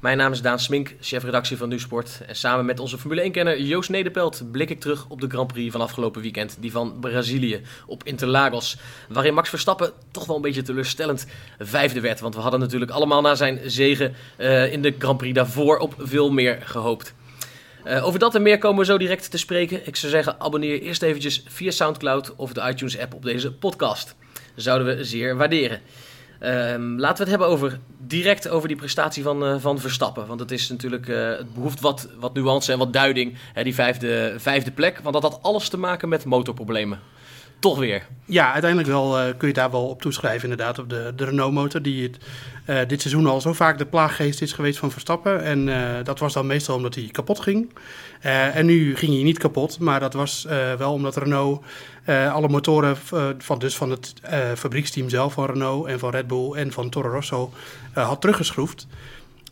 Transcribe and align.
Mijn 0.00 0.16
naam 0.16 0.32
is 0.32 0.42
Daan 0.42 0.58
Smink, 0.58 0.94
chefredactie 1.00 1.56
van 1.56 1.68
NuSport. 1.68 2.20
En 2.26 2.36
samen 2.36 2.64
met 2.64 2.80
onze 2.80 2.98
Formule 2.98 3.28
1-kenner 3.28 3.60
Joost 3.60 3.90
Nederpelt 3.90 4.42
blik 4.52 4.70
ik 4.70 4.80
terug 4.80 5.06
op 5.08 5.20
de 5.20 5.28
Grand 5.28 5.52
Prix 5.52 5.72
van 5.72 5.80
afgelopen 5.80 6.22
weekend. 6.22 6.56
Die 6.60 6.70
van 6.70 7.00
Brazilië 7.00 7.60
op 7.86 8.04
Interlagos. 8.04 8.76
Waarin 9.08 9.34
Max 9.34 9.48
Verstappen 9.48 9.92
toch 10.10 10.26
wel 10.26 10.36
een 10.36 10.42
beetje 10.42 10.62
teleurstellend 10.62 11.26
vijfde 11.58 12.00
werd. 12.00 12.20
Want 12.20 12.34
we 12.34 12.40
hadden 12.40 12.60
natuurlijk 12.60 12.90
allemaal 12.90 13.20
na 13.20 13.34
zijn 13.34 13.60
zegen 13.64 14.14
uh, 14.38 14.72
in 14.72 14.82
de 14.82 14.94
Grand 14.98 15.18
Prix 15.18 15.34
daarvoor 15.34 15.78
op 15.78 15.94
veel 15.98 16.30
meer 16.30 16.58
gehoopt. 16.62 17.14
Uh, 17.86 18.06
over 18.06 18.18
dat 18.18 18.34
en 18.34 18.42
meer 18.42 18.58
komen 18.58 18.78
we 18.78 18.84
zo 18.84 18.98
direct 18.98 19.30
te 19.30 19.38
spreken. 19.38 19.86
Ik 19.86 19.96
zou 19.96 20.12
zeggen, 20.12 20.40
abonneer 20.40 20.80
eerst 20.80 21.02
eventjes 21.02 21.42
via 21.46 21.70
Soundcloud 21.70 22.34
of 22.36 22.52
de 22.52 22.68
iTunes-app 22.68 23.14
op 23.14 23.22
deze 23.22 23.52
podcast. 23.52 24.16
Dat 24.54 24.64
zouden 24.64 24.96
we 24.96 25.04
zeer 25.04 25.36
waarderen. 25.36 25.80
Um, 26.42 26.98
laten 26.98 27.16
we 27.16 27.30
het 27.30 27.40
hebben 27.40 27.48
over, 27.48 27.78
direct 27.98 28.48
over 28.48 28.68
die 28.68 28.76
prestatie 28.76 29.22
van, 29.22 29.44
uh, 29.44 29.54
van 29.58 29.78
Verstappen. 29.78 30.26
Want 30.26 30.40
het 30.40 30.50
is 30.50 30.68
natuurlijk, 30.68 31.08
uh, 31.08 31.28
het 31.28 31.54
behoeft 31.54 31.80
wat, 31.80 32.08
wat 32.18 32.34
nuance 32.34 32.72
en 32.72 32.78
wat 32.78 32.92
duiding, 32.92 33.36
hè, 33.52 33.62
die 33.62 33.74
vijfde, 33.74 34.34
vijfde 34.38 34.70
plek. 34.70 35.00
Want 35.02 35.14
dat 35.14 35.22
had 35.22 35.42
alles 35.42 35.68
te 35.68 35.78
maken 35.78 36.08
met 36.08 36.24
motorproblemen. 36.24 37.00
Toch 37.58 37.78
weer. 37.78 38.06
Ja, 38.24 38.52
uiteindelijk 38.52 38.90
wel, 38.90 39.20
uh, 39.20 39.32
kun 39.36 39.48
je 39.48 39.54
daar 39.54 39.70
wel 39.70 39.86
op 39.88 40.02
toeschrijven 40.02 40.50
inderdaad. 40.50 40.78
Op 40.78 40.88
de, 40.88 41.12
Renault-motor 41.16 41.82
die 41.82 42.02
het, 42.02 42.88
dit 42.88 43.00
seizoen 43.00 43.26
al 43.26 43.40
zo 43.40 43.52
vaak 43.52 43.78
de 43.78 43.86
plaaggeest 43.86 44.42
is 44.42 44.52
geweest 44.52 44.78
van 44.78 44.90
Verstappen. 44.90 45.42
En 45.42 46.04
dat 46.04 46.18
was 46.18 46.32
dan 46.32 46.46
meestal 46.46 46.76
omdat 46.76 46.94
hij 46.94 47.08
kapot 47.12 47.40
ging. 47.40 47.72
en 48.20 48.66
nu 48.66 48.96
ging 48.96 49.12
hij 49.12 49.22
niet 49.22 49.38
kapot, 49.38 49.78
maar 49.78 50.00
dat 50.00 50.12
was 50.12 50.46
wel 50.78 50.92
omdat 50.92 51.16
Renault... 51.16 51.62
Uh, 52.10 52.32
alle 52.32 52.48
motoren 52.48 52.96
uh, 53.14 53.28
van, 53.38 53.58
dus 53.58 53.76
van 53.76 53.90
het 53.90 54.14
uh, 54.24 54.52
fabrieksteam 54.56 55.08
zelf 55.08 55.32
van 55.32 55.46
Renault 55.46 55.86
en 55.86 55.98
van 55.98 56.10
Red 56.10 56.26
Bull 56.26 56.52
en 56.52 56.72
van 56.72 56.90
Toro 56.90 57.08
Rosso 57.08 57.52
had 57.92 58.20
teruggeschroefd. 58.20 58.86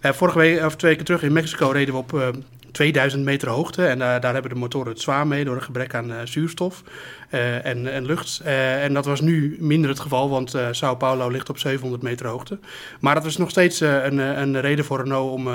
vorige 0.01 0.39
week, 0.39 0.65
of 0.65 0.77
twee 0.77 0.91
weken 0.91 1.07
terug 1.07 1.23
in 1.23 1.33
Mexico 1.33 1.71
reden 1.71 1.95
we 1.95 2.01
op 2.01 2.35
2000 2.73 3.25
meter 3.25 3.49
hoogte. 3.49 3.87
En 3.87 3.99
daar 3.99 4.33
hebben 4.33 4.51
de 4.51 4.57
motoren 4.57 4.93
het 4.93 5.01
zwaar 5.01 5.27
mee 5.27 5.45
door 5.45 5.55
een 5.55 5.63
gebrek 5.63 5.95
aan 5.95 6.13
zuurstof 6.25 6.83
uh, 7.31 7.65
en, 7.65 7.93
en 7.93 8.07
lucht. 8.07 8.41
Uh, 8.45 8.85
en 8.85 8.95
dat 8.95 9.05
was 9.05 9.21
nu 9.21 9.57
minder 9.61 9.91
het 9.91 10.01
geval, 10.01 10.29
want 10.31 10.55
uh, 10.55 10.67
Sao 10.71 10.95
Paulo 10.95 11.29
ligt 11.29 11.49
op 11.49 11.59
700 11.59 12.03
meter 12.03 12.27
hoogte. 12.27 12.59
Maar 13.01 13.15
dat 13.15 13.25
was 13.25 13.37
nog 13.37 13.51
steeds 13.51 13.81
een, 13.81 14.19
een 14.19 14.61
reden 14.61 14.85
voor 14.85 15.03
Renault 15.03 15.33
om 15.33 15.49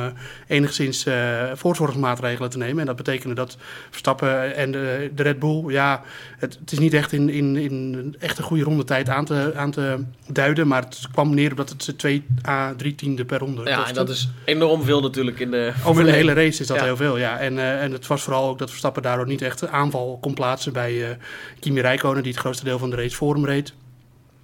enigszins 0.47 1.05
voorzorgsmaatregelen 1.53 2.49
te 2.49 2.57
nemen. 2.57 2.79
En 2.79 2.85
dat 2.85 2.95
betekende 2.95 3.35
dat 3.35 3.57
Verstappen 3.89 4.55
en 4.55 4.71
de, 4.71 5.11
de 5.15 5.23
Red 5.23 5.39
Bull, 5.39 5.63
ja, 5.67 6.03
het, 6.37 6.57
het, 6.59 6.71
is 6.71 6.79
niet 6.79 6.93
echt 6.93 7.11
in, 7.11 7.29
in, 7.29 7.55
in 7.55 8.15
echt 8.19 8.37
een 8.37 8.43
goede 8.43 8.63
rondetijd 8.63 9.09
aan 9.09 9.25
te, 9.25 9.51
aan 9.55 9.71
te 9.71 10.03
duiden. 10.27 10.67
Maar 10.67 10.81
het 10.81 11.07
kwam 11.11 11.33
neer 11.33 11.51
op 11.51 11.57
dat 11.57 11.69
het 11.69 11.97
2 11.97 12.25
à 12.47 12.73
3 12.77 12.95
tiende 12.95 13.25
per 13.25 13.39
ronde 13.39 13.63
Ja, 13.63 13.87
en 13.87 13.93
dat 13.93 14.09
is 14.09 14.29
enorm 14.45 14.83
veel 14.83 15.01
natuurlijk 15.01 15.39
in 15.39 15.51
de... 15.51 15.73
Over 15.85 16.03
de 16.03 16.11
hele 16.11 16.33
race 16.33 16.61
is 16.61 16.67
dat 16.67 16.77
ja. 16.77 16.83
heel 16.83 16.97
veel, 16.97 17.17
ja. 17.17 17.39
En, 17.39 17.59
en 17.79 17.91
het 17.91 18.07
was 18.07 18.21
vooral 18.21 18.49
ook 18.49 18.59
dat 18.59 18.69
Verstappen 18.69 19.01
daardoor 19.01 19.27
niet 19.27 19.41
echt 19.41 19.67
aanval 19.67 20.17
kon 20.21 20.33
plaatsen 20.33 20.73
bij 20.73 21.17
Kimi 21.63 21.81
Räikkönen, 21.81 22.23
die 22.23 22.31
het 22.31 22.41
grootste 22.41 22.63
deel 22.63 22.79
van 22.79 22.89
de 22.89 22.95
race 22.95 23.15
voor 23.15 23.45
reed. 23.45 23.73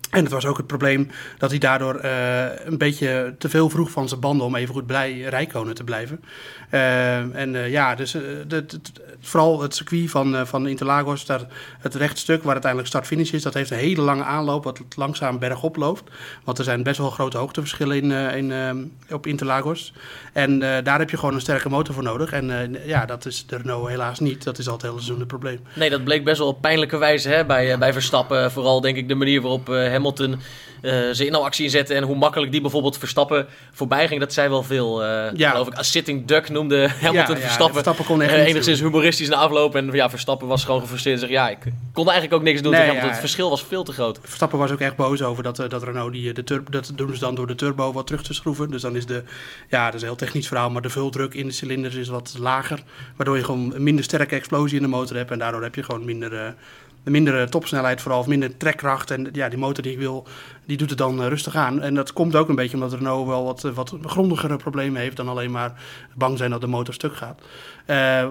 En 0.10 0.24
het 0.24 0.32
was 0.32 0.46
ook 0.46 0.58
het 0.58 0.68
probleem 0.68 1.10
dat 1.38 1.50
hij 1.50 1.60
daardoor 1.60 2.02
uh, 2.04 2.66
een 2.66 2.78
beetje 2.78 3.36
te 3.38 3.50
veel 3.50 3.70
vroeg 3.70 3.92
van 3.92 4.08
zijn 4.08 4.20
banden 4.20 4.46
om 4.46 4.56
even 4.56 4.74
goed 4.74 4.86
blij 4.86 5.22
Rijkonen 5.22 5.76
te 5.76 5.84
blijven. 5.84 6.24
Uh, 6.72 7.36
en 7.36 7.54
uh, 7.54 7.70
ja, 7.70 7.96
dus 7.96 8.18
vooral 9.22 9.62
het 9.62 9.76
circuit 9.76 10.10
van, 10.10 10.48
van 10.48 10.68
Interlagos, 10.68 11.26
daar, 11.26 11.42
het 11.80 11.96
rechtstuk 11.96 12.44
waar 12.44 12.52
uiteindelijk 12.52 12.92
start-finish 12.92 13.32
is, 13.32 13.42
dat 13.42 13.54
heeft 13.54 13.72
een 13.72 13.78
hele 13.78 14.02
lange 14.02 14.24
aanloop, 14.24 14.64
wat 14.64 14.82
langzaam 14.96 15.40
bergop 15.40 15.76
loopt. 15.76 16.04
Want 16.44 16.58
er 16.58 16.64
zijn 16.64 16.84
best 16.84 16.98
wel 16.98 17.10
grote 17.10 17.38
hoogteverschillen 17.38 17.98
in, 17.98 18.52
in, 18.52 18.92
op 19.12 19.28
Interlagos. 19.28 19.94
En 20.34 20.60
daar 20.60 21.00
heb 21.00 21.10
je 21.10 21.18
gewoon 21.18 21.34
een 21.34 21.42
sterke 21.42 21.70
motor 21.70 21.94
voor 21.94 22.04
nodig. 22.04 22.32
En 22.32 22.78
ja, 22.86 23.06
dat 23.06 23.26
is 23.26 23.46
de 23.46 23.58
Renault 23.58 23.88
helaas 23.88 24.20
niet. 24.20 24.44
Dat 24.44 24.58
is 24.58 24.68
al 24.68 24.74
het 24.74 24.82
hele 24.82 24.94
seizoen 24.94 25.20
het 25.20 25.28
probleem. 25.28 25.60
Nee, 25.74 25.90
dat 25.90 26.04
bleek 26.04 26.24
best 26.24 26.38
wel 26.38 26.48
op 26.48 26.62
pijnlijke 26.62 26.98
wijze 26.98 27.30
hè, 27.30 27.46
bij, 27.46 27.78
bij 27.78 27.94
Verstappen. 27.94 28.52
Vooral 28.52 28.82
denk 28.82 28.98
ik 28.98 29.08
de 29.08 29.16
manier 29.16 29.42
waarop 29.42 29.68
Hamilton 30.00 30.32
uh, 30.82 30.92
zijn 31.12 31.28
inhaalactie 31.28 31.64
inzetten. 31.64 31.96
En 31.96 32.04
hoe 32.04 32.16
makkelijk 32.16 32.52
die 32.52 32.62
bijvoorbeeld 32.62 32.98
Verstappen 32.98 33.48
voorbij 33.72 34.08
ging. 34.08 34.20
Dat 34.20 34.34
zei 34.34 34.50
wel 34.50 34.64
veel, 34.64 35.04
uh, 35.04 35.34
ja. 35.34 35.50
geloof 35.50 35.68
ik. 35.68 35.74
Als 35.74 35.92
sitting 35.92 36.26
duck 36.26 36.50
noemde 36.50 36.88
Hamilton 36.88 37.36
ja, 37.36 37.42
ja, 37.42 37.46
Verstappen. 37.48 37.74
Verstappen 37.74 38.06
kon 38.06 38.22
echt 38.22 38.34
uh, 38.34 38.46
enigszins 38.46 38.80
humoristisch 38.80 39.30
na 39.30 39.36
afloop. 39.36 39.76
En 39.76 39.92
ja, 39.92 40.10
Verstappen 40.10 40.48
was 40.48 40.64
gewoon 40.64 40.82
gefrustreerd. 40.82 41.20
Zeg, 41.20 41.30
ja, 41.30 41.50
ik 41.50 41.58
kon 41.94 42.06
eigenlijk 42.06 42.34
ook 42.34 42.44
niks 42.44 42.62
doen. 42.62 42.72
Nee. 42.72 42.92
Het 42.92 43.18
verschil 43.18 43.50
was 43.50 43.64
veel 43.64 43.84
te 43.84 43.92
groot. 43.92 44.20
Verstappen 44.24 44.60
was 44.60 44.72
ook 44.72 44.80
echt 44.80 44.96
boos 44.96 45.22
over 45.22 45.44
dat, 45.44 45.56
dat 45.56 45.84
Renault, 45.84 46.12
die, 46.12 46.34
de 46.34 46.44
turbo, 46.44 46.72
dat 46.72 46.92
doen 46.96 47.14
ze 47.14 47.20
dan 47.20 47.36
door 47.36 47.48
de 47.48 47.56
turbo 47.56 47.94
wat 47.94 48.08
terug 48.08 48.24
te 48.24 48.34
schroeven. 48.34 48.72
Dus 48.72 48.82
dan 48.82 48.96
is 48.96 49.06
de, 49.06 49.24
ja, 49.70 49.86
dat 49.86 49.94
is 49.94 50.02
een 50.02 50.08
heel 50.08 50.18
technisch 50.18 50.48
verhaal. 50.48 50.70
Maar 50.70 50.82
de 50.82 50.90
vuldruk 50.90 51.34
in 51.34 51.46
de 51.48 51.54
cilinders 51.54 51.96
is 51.96 52.08
wat 52.08 52.36
lager. 52.40 52.80
Waardoor 53.16 53.38
je 53.38 53.44
gewoon 53.44 53.74
een 53.76 53.84
minder 53.84 54.04
sterke 54.04 54.36
explosie 54.36 54.76
in 54.76 54.84
de 54.84 54.90
motor 54.90 55.18
hebt. 55.18 55.32
En 55.32 55.40
daardoor 55.40 55.64
heb 55.64 55.76
je 55.76 55.84
gewoon 55.84 56.06
minder 56.06 56.56
mindere 57.04 57.50
topsnelheid 57.50 58.02
vooral, 58.02 58.20
of 58.20 58.28
minder 58.28 58.58
trekkracht. 58.58 59.12
En 59.12 59.30
ja, 59.32 59.50
die 59.50 59.58
motor 59.58 59.84
die 59.84 59.92
ik 59.92 59.98
wil, 59.98 60.28
die 60.66 60.78
doet 60.78 60.90
het 60.90 60.98
dan 60.98 61.22
uh, 61.22 61.28
rustig 61.28 61.56
aan. 61.56 61.82
En 61.82 61.96
dat 61.96 62.14
komt 62.14 62.36
ook 62.36 62.50
een 62.50 62.56
beetje 62.56 62.76
omdat 62.76 62.94
Renault 62.94 63.28
wel 63.28 63.44
wat, 63.44 63.62
wat 63.62 63.96
grondigere 64.06 64.58
problemen 64.58 65.02
heeft 65.02 65.18
dan 65.18 65.28
alleen 65.28 65.52
maar 65.52 65.82
bang 66.16 66.38
zijn 66.38 66.52
dat 66.52 66.62
de 66.62 66.68
motor 66.68 66.94
stuk 66.94 67.16
gaat. 67.16 67.42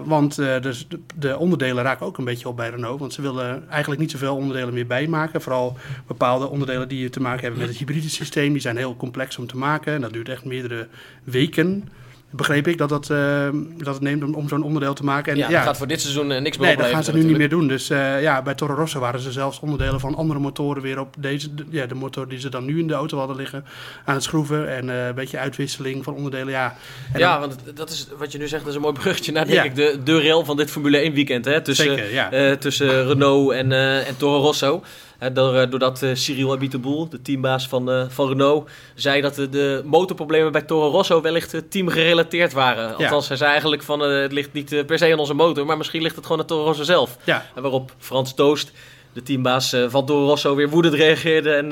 Want 0.05 0.35
dus 0.35 0.87
de, 0.87 0.99
de, 1.15 1.37
onderdelen 1.37 1.83
raken 1.83 2.05
ook 2.05 2.17
een 2.17 2.25
beetje 2.25 2.47
op 2.47 2.55
bij 2.55 2.69
Renault. 2.69 2.99
Want 2.99 3.13
ze 3.13 3.21
willen 3.21 3.69
eigenlijk 3.69 4.01
niet 4.01 4.11
zoveel 4.11 4.35
onderdelen 4.35 4.73
meer 4.73 4.87
bijmaken. 4.87 5.41
Vooral 5.41 5.77
bepaalde 6.07 6.49
onderdelen 6.49 6.87
die 6.87 7.09
te 7.09 7.21
maken 7.21 7.41
hebben 7.41 7.59
met 7.59 7.69
het 7.69 7.77
hybride 7.77 8.09
systeem. 8.09 8.51
Die 8.51 8.61
zijn 8.61 8.77
heel 8.77 8.95
complex 8.95 9.37
om 9.37 9.47
te 9.47 9.57
maken. 9.57 9.93
En 9.93 10.01
dat 10.01 10.13
duurt 10.13 10.29
echt 10.29 10.45
meerdere 10.45 10.87
weken 11.23 11.89
begreep 12.29 12.67
ik 12.67 12.77
dat, 12.77 12.89
dat, 12.89 13.09
uh, 13.11 13.47
dat 13.77 13.93
het 13.93 14.03
neemt 14.03 14.23
om, 14.23 14.33
om 14.33 14.47
zo'n 14.47 14.63
onderdeel 14.63 14.93
te 14.93 15.03
maken. 15.03 15.31
En, 15.31 15.37
ja, 15.37 15.49
ja, 15.49 15.61
gaat 15.61 15.77
voor 15.77 15.87
dit 15.87 16.01
seizoen 16.01 16.31
uh, 16.31 16.39
niks 16.39 16.57
meer 16.57 16.67
Nee, 16.67 16.77
dat 16.77 16.85
gaan 16.85 17.03
ze 17.03 17.13
nu 17.13 17.23
niet 17.23 17.37
meer 17.37 17.49
doen. 17.49 17.67
Dus 17.67 17.89
uh, 17.89 18.21
ja, 18.21 18.41
bij 18.41 18.53
Toro 18.53 18.73
Rosso 18.73 18.99
waren 18.99 19.19
ze 19.19 19.31
zelfs 19.31 19.59
onderdelen 19.59 19.99
van 19.99 20.15
andere 20.15 20.39
motoren 20.39 20.81
weer 20.81 20.99
op 20.99 21.15
deze, 21.19 21.55
de, 21.55 21.65
ja, 21.69 21.85
de 21.85 21.95
motor 21.95 22.27
die 22.27 22.39
ze 22.39 22.49
dan 22.49 22.65
nu 22.65 22.79
in 22.79 22.87
de 22.87 22.93
auto 22.93 23.17
hadden 23.17 23.35
liggen 23.35 23.65
aan 24.05 24.13
het 24.13 24.23
schroeven. 24.23 24.75
En 24.75 24.87
een 24.87 25.15
beetje 25.15 25.37
uitwisseling 25.37 26.03
van 26.03 26.15
onderdelen, 26.15 26.49
ja. 26.49 26.75
En 27.13 27.19
ja, 27.19 27.39
dan, 27.39 27.49
want 27.49 27.77
dat 27.77 27.89
is 27.89 28.07
wat 28.17 28.31
je 28.31 28.37
nu 28.37 28.47
zegt, 28.47 28.61
dat 28.61 28.69
is 28.69 28.75
een 28.75 28.81
mooi 28.81 28.93
bruggetje 28.93 29.31
naar 29.31 29.45
denk 29.45 29.57
ja. 29.57 29.63
ik 29.63 29.75
de, 29.75 29.99
de 30.03 30.21
rail 30.21 30.45
van 30.45 30.57
dit 30.57 30.71
Formule 30.71 30.97
1 30.97 31.13
weekend. 31.13 31.45
Hè, 31.45 31.61
tussen, 31.61 31.85
Zeker, 31.85 32.13
ja. 32.13 32.55
tussen 32.55 33.07
Renault 33.07 33.51
en, 33.51 33.71
en 34.05 34.17
Toro 34.17 34.41
Rosso. 34.41 34.83
He, 35.19 35.31
door, 35.31 35.69
doordat 35.69 36.01
uh, 36.01 36.15
Cyril 36.15 36.51
Abiteboul, 36.53 37.09
de 37.09 37.21
teambaas 37.21 37.67
van, 37.67 37.89
uh, 37.89 38.03
van 38.07 38.27
Renault, 38.27 38.69
zei 38.95 39.21
dat 39.21 39.35
de, 39.35 39.81
motorproblemen 39.85 40.51
bij 40.51 40.61
Toro 40.61 40.89
Rosso 40.89 41.21
wellicht 41.21 41.61
teamgerelateerd 41.69 42.53
waren. 42.53 42.95
Althans, 42.95 43.27
hij 43.27 43.37
zei 43.37 43.49
eigenlijk 43.51 43.83
van 43.83 43.99
het 43.99 44.31
ligt 44.31 44.53
niet 44.53 44.85
per 44.85 44.97
se 44.97 45.11
aan 45.11 45.19
onze 45.19 45.33
motor, 45.33 45.65
maar 45.65 45.77
misschien 45.77 46.01
ligt 46.01 46.15
het 46.15 46.25
gewoon 46.25 46.41
aan 46.41 46.47
Toro 46.47 46.63
Rosso 46.63 46.83
zelf. 46.83 47.17
Ja. 47.23 47.45
En 47.55 47.61
waarop 47.61 47.91
Frans 47.97 48.33
Toost, 48.33 48.71
de 49.13 49.23
teambaas 49.23 49.75
van 49.87 50.05
Toro 50.05 50.25
Rosso, 50.25 50.55
weer 50.55 50.69
woedend 50.69 50.93
reageerde 50.93 51.53
en, 51.53 51.71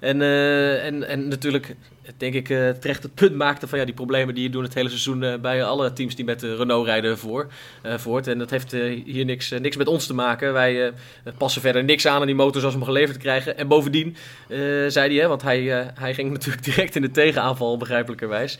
en, 0.00 0.22
en, 0.82 1.08
en 1.08 1.28
natuurlijk 1.28 1.76
denk 2.16 2.34
ik, 2.34 2.48
uh, 2.48 2.70
terecht 2.70 3.02
het 3.02 3.14
punt 3.14 3.34
maakte 3.34 3.68
van 3.68 3.78
ja, 3.78 3.84
die 3.84 3.94
problemen 3.94 4.34
die 4.34 4.42
je 4.42 4.50
doen 4.50 4.62
het 4.62 4.74
hele 4.74 4.88
seizoen 4.88 5.22
uh, 5.22 5.34
bij 5.34 5.64
alle 5.64 5.92
teams 5.92 6.14
die 6.14 6.24
met 6.24 6.40
de 6.40 6.56
Renault 6.56 6.86
rijden 6.86 7.18
voor, 7.18 7.46
voort. 7.82 8.26
En 8.26 8.38
dat 8.38 8.50
heeft 8.50 8.72
hier 9.04 9.24
niks, 9.24 9.50
niks 9.50 9.76
met 9.76 9.86
ons 9.86 10.06
te 10.06 10.14
maken. 10.14 10.52
Wij 10.52 10.92
passen 11.38 11.60
verder 11.60 11.84
niks 11.84 12.06
aan 12.06 12.20
aan 12.20 12.26
die 12.26 12.34
motor 12.34 12.60
zoals 12.60 12.74
we 12.74 12.80
hem 12.80 12.88
geleverd 12.88 13.18
krijgen. 13.18 13.58
En 13.58 13.68
bovendien, 13.68 14.16
zei 14.88 14.92
hij, 14.92 15.14
hè, 15.14 15.28
want 15.28 15.42
hij, 15.42 15.90
hij 15.94 16.14
ging 16.14 16.30
natuurlijk 16.32 16.64
direct 16.64 16.96
in 16.96 17.02
de 17.02 17.10
tegenaanval, 17.10 17.76
begrijpelijkerwijs. 17.76 18.58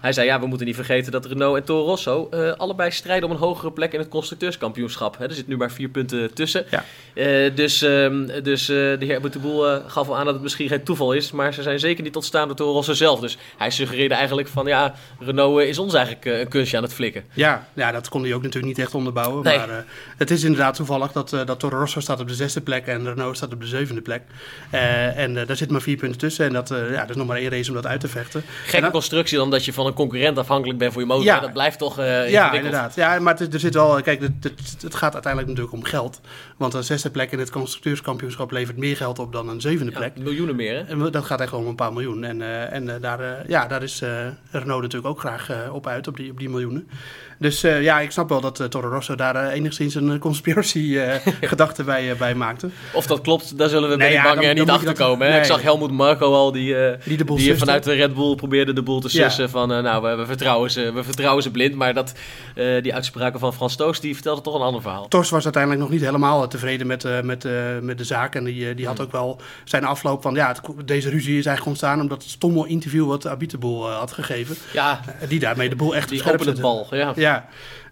hij 0.00 0.12
zei 0.12 0.26
ja, 0.26 0.40
we 0.40 0.46
moeten 0.46 0.66
niet 0.66 0.74
vergeten 0.74 1.12
dat 1.12 1.26
Renault 1.26 1.56
en 1.56 1.64
Toro 1.64 1.84
Rosso 1.84 2.28
allebei 2.56 2.90
strijden 2.90 3.28
om 3.28 3.34
een 3.34 3.40
hogere 3.40 3.72
plek 3.72 3.92
in 3.92 3.98
het 3.98 4.08
constructeurskampioenschap. 4.08 5.18
Hè. 5.18 5.24
Er 5.24 5.34
zit 5.34 5.48
nu 5.48 5.56
maar 5.56 5.70
vier 5.70 5.88
punten 5.88 6.34
tussen. 6.34 6.64
Ja. 6.70 7.50
dus, 7.50 7.82
um, 7.82 8.42
dus 8.42 8.66
de 8.66 8.96
heer 9.00 9.20
Boeteboel 9.20 9.80
gaf 9.86 10.08
al 10.08 10.16
aan 10.16 10.24
dat 10.24 10.34
het 10.34 10.42
misschien 10.42 10.68
geen 10.68 10.82
toeval 10.82 11.12
is, 11.12 11.30
maar 11.30 11.54
ze 11.54 11.62
zijn 11.62 11.78
zeker 11.78 12.02
niet 12.02 12.12
tot 12.12 12.24
staan 12.28 12.46
door 12.46 12.56
Toro 12.56 12.72
Rosso 12.72 12.92
zelf. 12.92 13.20
Dus 13.20 13.38
hij 13.56 13.70
suggereerde 13.70 14.14
eigenlijk 14.14 14.48
van 14.48 14.66
ja, 14.66 14.94
Renault 15.18 15.60
is 15.60 15.78
ons 15.78 15.94
eigenlijk 15.94 16.24
een 16.24 16.48
kunstje 16.48 16.76
aan 16.76 16.82
het 16.82 16.94
flikken. 16.94 17.24
Ja, 17.32 17.66
ja, 17.72 17.92
dat 17.92 18.08
kon 18.08 18.22
hij 18.22 18.34
ook 18.34 18.42
natuurlijk 18.42 18.76
niet 18.76 18.84
echt 18.86 18.94
onderbouwen. 18.94 19.44
Nee. 19.44 19.58
Maar 19.58 19.84
het 20.16 20.30
is 20.30 20.44
inderdaad 20.44 20.74
toevallig 20.74 21.12
dat, 21.12 21.30
dat 21.30 21.60
Toro 21.60 21.78
Rosso 21.78 22.00
staat 22.00 22.20
op 22.20 22.28
de 22.28 22.34
zesde 22.34 22.60
plek 22.60 22.86
en 22.86 23.04
Renault 23.04 23.36
staat 23.36 23.52
op 23.52 23.60
de 23.60 23.66
zevende 23.66 24.00
plek. 24.00 24.22
en 24.70 25.34
daar 25.34 25.56
zit 25.56 25.70
maar 25.70 25.80
vier 25.80 25.96
punten 25.96 26.18
tussen 26.18 26.46
en 26.46 26.52
dat, 26.52 26.68
ja, 26.68 27.00
dat 27.00 27.10
is 27.10 27.16
nog 27.16 27.26
maar 27.26 27.36
één 27.36 27.50
race 27.50 27.68
om 27.68 27.74
dat 27.74 27.86
uit 27.86 28.00
te 28.00 28.08
vechten. 28.08 28.42
Gekke 28.64 28.80
dan, 28.80 28.90
constructie 28.90 29.36
dan 29.36 29.50
dat 29.50 29.64
je 29.64 29.72
van 29.72 29.86
een 29.86 29.94
concurrent 29.94 30.38
afhankelijk 30.38 30.78
bent 30.78 30.92
voor 30.92 31.02
je 31.02 31.08
motor. 31.08 31.24
Ja. 31.24 31.40
Dat 31.40 31.52
blijft 31.52 31.78
toch 31.78 31.96
Ja, 31.96 32.52
inderdaad. 32.52 32.94
Ja, 32.94 33.18
maar 33.18 33.36
het, 33.38 33.54
er 33.54 33.60
zit 33.60 33.74
wel, 33.74 34.02
kijk, 34.02 34.20
het, 34.20 34.32
het, 34.40 34.82
het, 34.82 34.94
gaat 34.94 35.12
uiteindelijk 35.12 35.52
natuurlijk 35.52 35.76
om 35.76 35.84
geld. 35.90 36.20
Want 36.56 36.74
een 36.74 36.84
zesde 36.84 37.10
plek 37.10 37.32
in 37.32 37.38
het 37.38 37.50
constructeurskampioenschap 37.50 38.50
levert 38.50 38.76
meer 38.76 38.96
geld 38.96 39.18
op 39.18 39.32
dan 39.32 39.48
een 39.48 39.60
zevende 39.60 39.92
plek. 39.92 40.12
Ja, 40.14 40.22
miljoenen 40.22 40.56
meer, 40.56 40.74
hè? 40.74 40.80
En 40.80 41.10
dat 41.10 41.24
gaat 41.24 41.40
echt 41.40 41.52
om 41.52 41.66
een 41.66 41.74
paar 41.74 41.92
miljoen. 41.92 42.17
En, 42.24 42.40
uh, 42.40 42.72
en 42.72 42.86
uh, 42.86 42.94
daar, 43.00 43.20
uh, 43.20 43.48
ja, 43.48 43.66
daar 43.66 43.82
is 43.82 44.02
Renault 44.50 44.82
natuurlijk 44.82 45.06
ook 45.06 45.20
graag 45.20 45.70
op 45.70 45.86
uit, 45.86 46.08
op 46.08 46.16
die, 46.16 46.30
op 46.30 46.38
die 46.38 46.48
miljoenen. 46.48 46.88
Dus 47.38 47.60
ja, 47.60 48.00
ik 48.00 48.10
snap 48.10 48.28
wel 48.28 48.40
dat 48.40 48.66
Toro 48.70 48.88
Rosso 48.88 49.14
daar 49.14 49.48
enigszins 49.50 49.94
een 49.94 50.18
conspiracy-gedachte 50.18 51.84
bij, 51.90 52.16
bij 52.16 52.34
maakte. 52.34 52.68
Of 52.92 53.06
dat 53.06 53.20
klopt, 53.20 53.58
daar 53.58 53.68
zullen 53.68 53.88
we 53.88 53.96
nee, 53.96 54.12
ja, 54.12 54.34
Bang 54.34 54.52
niet 54.54 54.70
achter 54.70 54.94
komen. 54.94 55.28
Nee. 55.28 55.38
Ik 55.38 55.44
zag 55.44 55.62
Helmoet 55.62 55.90
Marco 55.90 56.32
al, 56.32 56.52
die, 56.52 56.76
die, 57.04 57.16
de 57.16 57.24
die 57.24 57.56
vanuit 57.56 57.84
de 57.84 57.92
Red 57.92 58.14
Bull 58.14 58.34
probeerde 58.34 58.72
de 58.72 58.82
boel 58.82 59.00
te 59.00 59.08
sussen. 59.08 59.44
Ja. 59.44 59.50
Van, 59.50 59.68
nou, 59.68 60.02
we, 60.02 60.14
we, 60.14 60.26
vertrouwen 60.26 60.70
ze, 60.70 60.92
we 60.92 61.04
vertrouwen 61.04 61.42
ze 61.42 61.50
blind. 61.50 61.74
Maar 61.74 61.94
dat, 61.94 62.12
die 62.82 62.94
uitspraken 62.94 63.40
van 63.40 63.54
Frans 63.54 63.76
Toos, 63.76 64.00
die 64.00 64.14
vertelde 64.14 64.40
toch 64.40 64.54
een 64.54 64.60
ander 64.60 64.82
verhaal. 64.82 65.08
Toos 65.08 65.30
was 65.30 65.44
uiteindelijk 65.44 65.82
nog 65.82 65.92
niet 65.92 66.02
helemaal 66.02 66.48
tevreden 66.48 66.86
met, 66.86 67.22
met, 67.22 67.48
met 67.80 67.98
de 67.98 68.04
zaak. 68.04 68.34
En 68.34 68.44
die, 68.44 68.74
die 68.74 68.86
had 68.86 69.00
ook 69.00 69.12
wel 69.12 69.40
zijn 69.64 69.84
afloop 69.84 70.22
van, 70.22 70.34
ja, 70.34 70.48
het, 70.48 70.88
deze 70.88 71.10
ruzie 71.10 71.38
is 71.38 71.46
eigenlijk 71.46 71.66
ontstaan 71.66 72.00
omdat 72.00 72.22
het 72.22 72.30
stomme 72.30 72.68
interview 72.68 73.06
wat 73.06 73.26
Abiteboel 73.26 73.88
uh, 73.88 73.98
had 73.98 74.12
gegeven. 74.12 74.56
Ja. 74.72 75.00
Uh, 75.22 75.28
die 75.28 75.38
daarmee 75.38 75.68
de 75.68 75.76
boel 75.76 75.94
echt 75.96 76.08
die 76.08 76.24
opende 76.24 76.50
het 76.50 76.60
bal, 76.60 76.86
ja. 76.90 77.12
ja. 77.16 77.27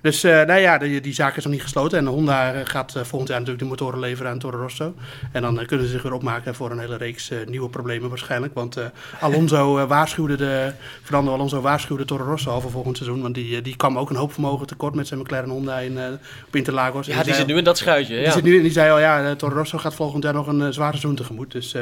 Dus 0.00 0.24
uh, 0.24 0.32
nou 0.32 0.60
ja, 0.60 0.78
die, 0.78 1.00
die, 1.00 1.14
zaak 1.14 1.36
is 1.36 1.44
nog 1.44 1.52
niet 1.52 1.62
gesloten. 1.62 1.98
En 1.98 2.06
Honda 2.06 2.64
gaat 2.64 2.92
volgend 2.92 3.28
jaar 3.28 3.38
natuurlijk 3.38 3.58
de 3.58 3.64
motoren 3.64 3.98
leveren 3.98 4.30
aan 4.30 4.38
Toro 4.38 4.58
Rosso. 4.58 4.94
En 5.32 5.42
dan 5.42 5.66
kunnen 5.66 5.86
ze 5.86 5.92
zich 5.92 6.02
weer 6.02 6.12
opmaken 6.12 6.54
voor 6.54 6.70
een 6.70 6.78
hele 6.78 6.96
reeks 6.96 7.30
nieuwe 7.46 7.68
problemen 7.68 8.08
waarschijnlijk. 8.08 8.54
Want 8.54 8.78
Alonso 9.20 9.86
waarschuwde 9.86 10.36
de, 10.36 10.72
Fernando 11.02 11.32
Alonso 11.32 11.60
waarschuwde 11.60 12.04
Toro 12.04 12.24
Rosso 12.24 12.50
al 12.50 12.60
voor 12.60 12.70
volgend 12.70 12.96
seizoen. 12.96 13.22
Want 13.22 13.34
die, 13.34 13.62
die 13.62 13.76
kwam 13.76 13.98
ook 13.98 14.10
een 14.10 14.16
hoop 14.16 14.32
vermogen 14.32 14.66
tekort 14.66 14.94
met 14.94 15.06
zijn 15.06 15.20
McLaren 15.20 15.50
Honda 15.50 15.78
in, 15.78 15.98
op 16.46 16.56
Interlagos. 16.56 17.06
Ja, 17.06 17.14
die, 17.14 17.24
die 17.24 17.34
zit 17.34 17.46
nu 17.46 17.56
in 17.56 17.64
dat 17.64 17.78
schuitje. 17.78 18.14
Die 18.14 18.24
ja. 18.24 18.30
zit 18.30 18.44
nu 18.44 18.56
en 18.56 18.62
die 18.62 18.72
zei 18.72 18.90
al, 18.90 18.98
ja, 18.98 19.34
Toro 19.34 19.54
Rosso 19.54 19.78
gaat 19.78 19.94
volgend 19.94 20.22
jaar 20.22 20.34
nog 20.34 20.46
een 20.46 20.72
zware 20.72 20.96
seizoen 20.96 21.14
tegemoet. 21.14 21.52
Dus 21.52 21.74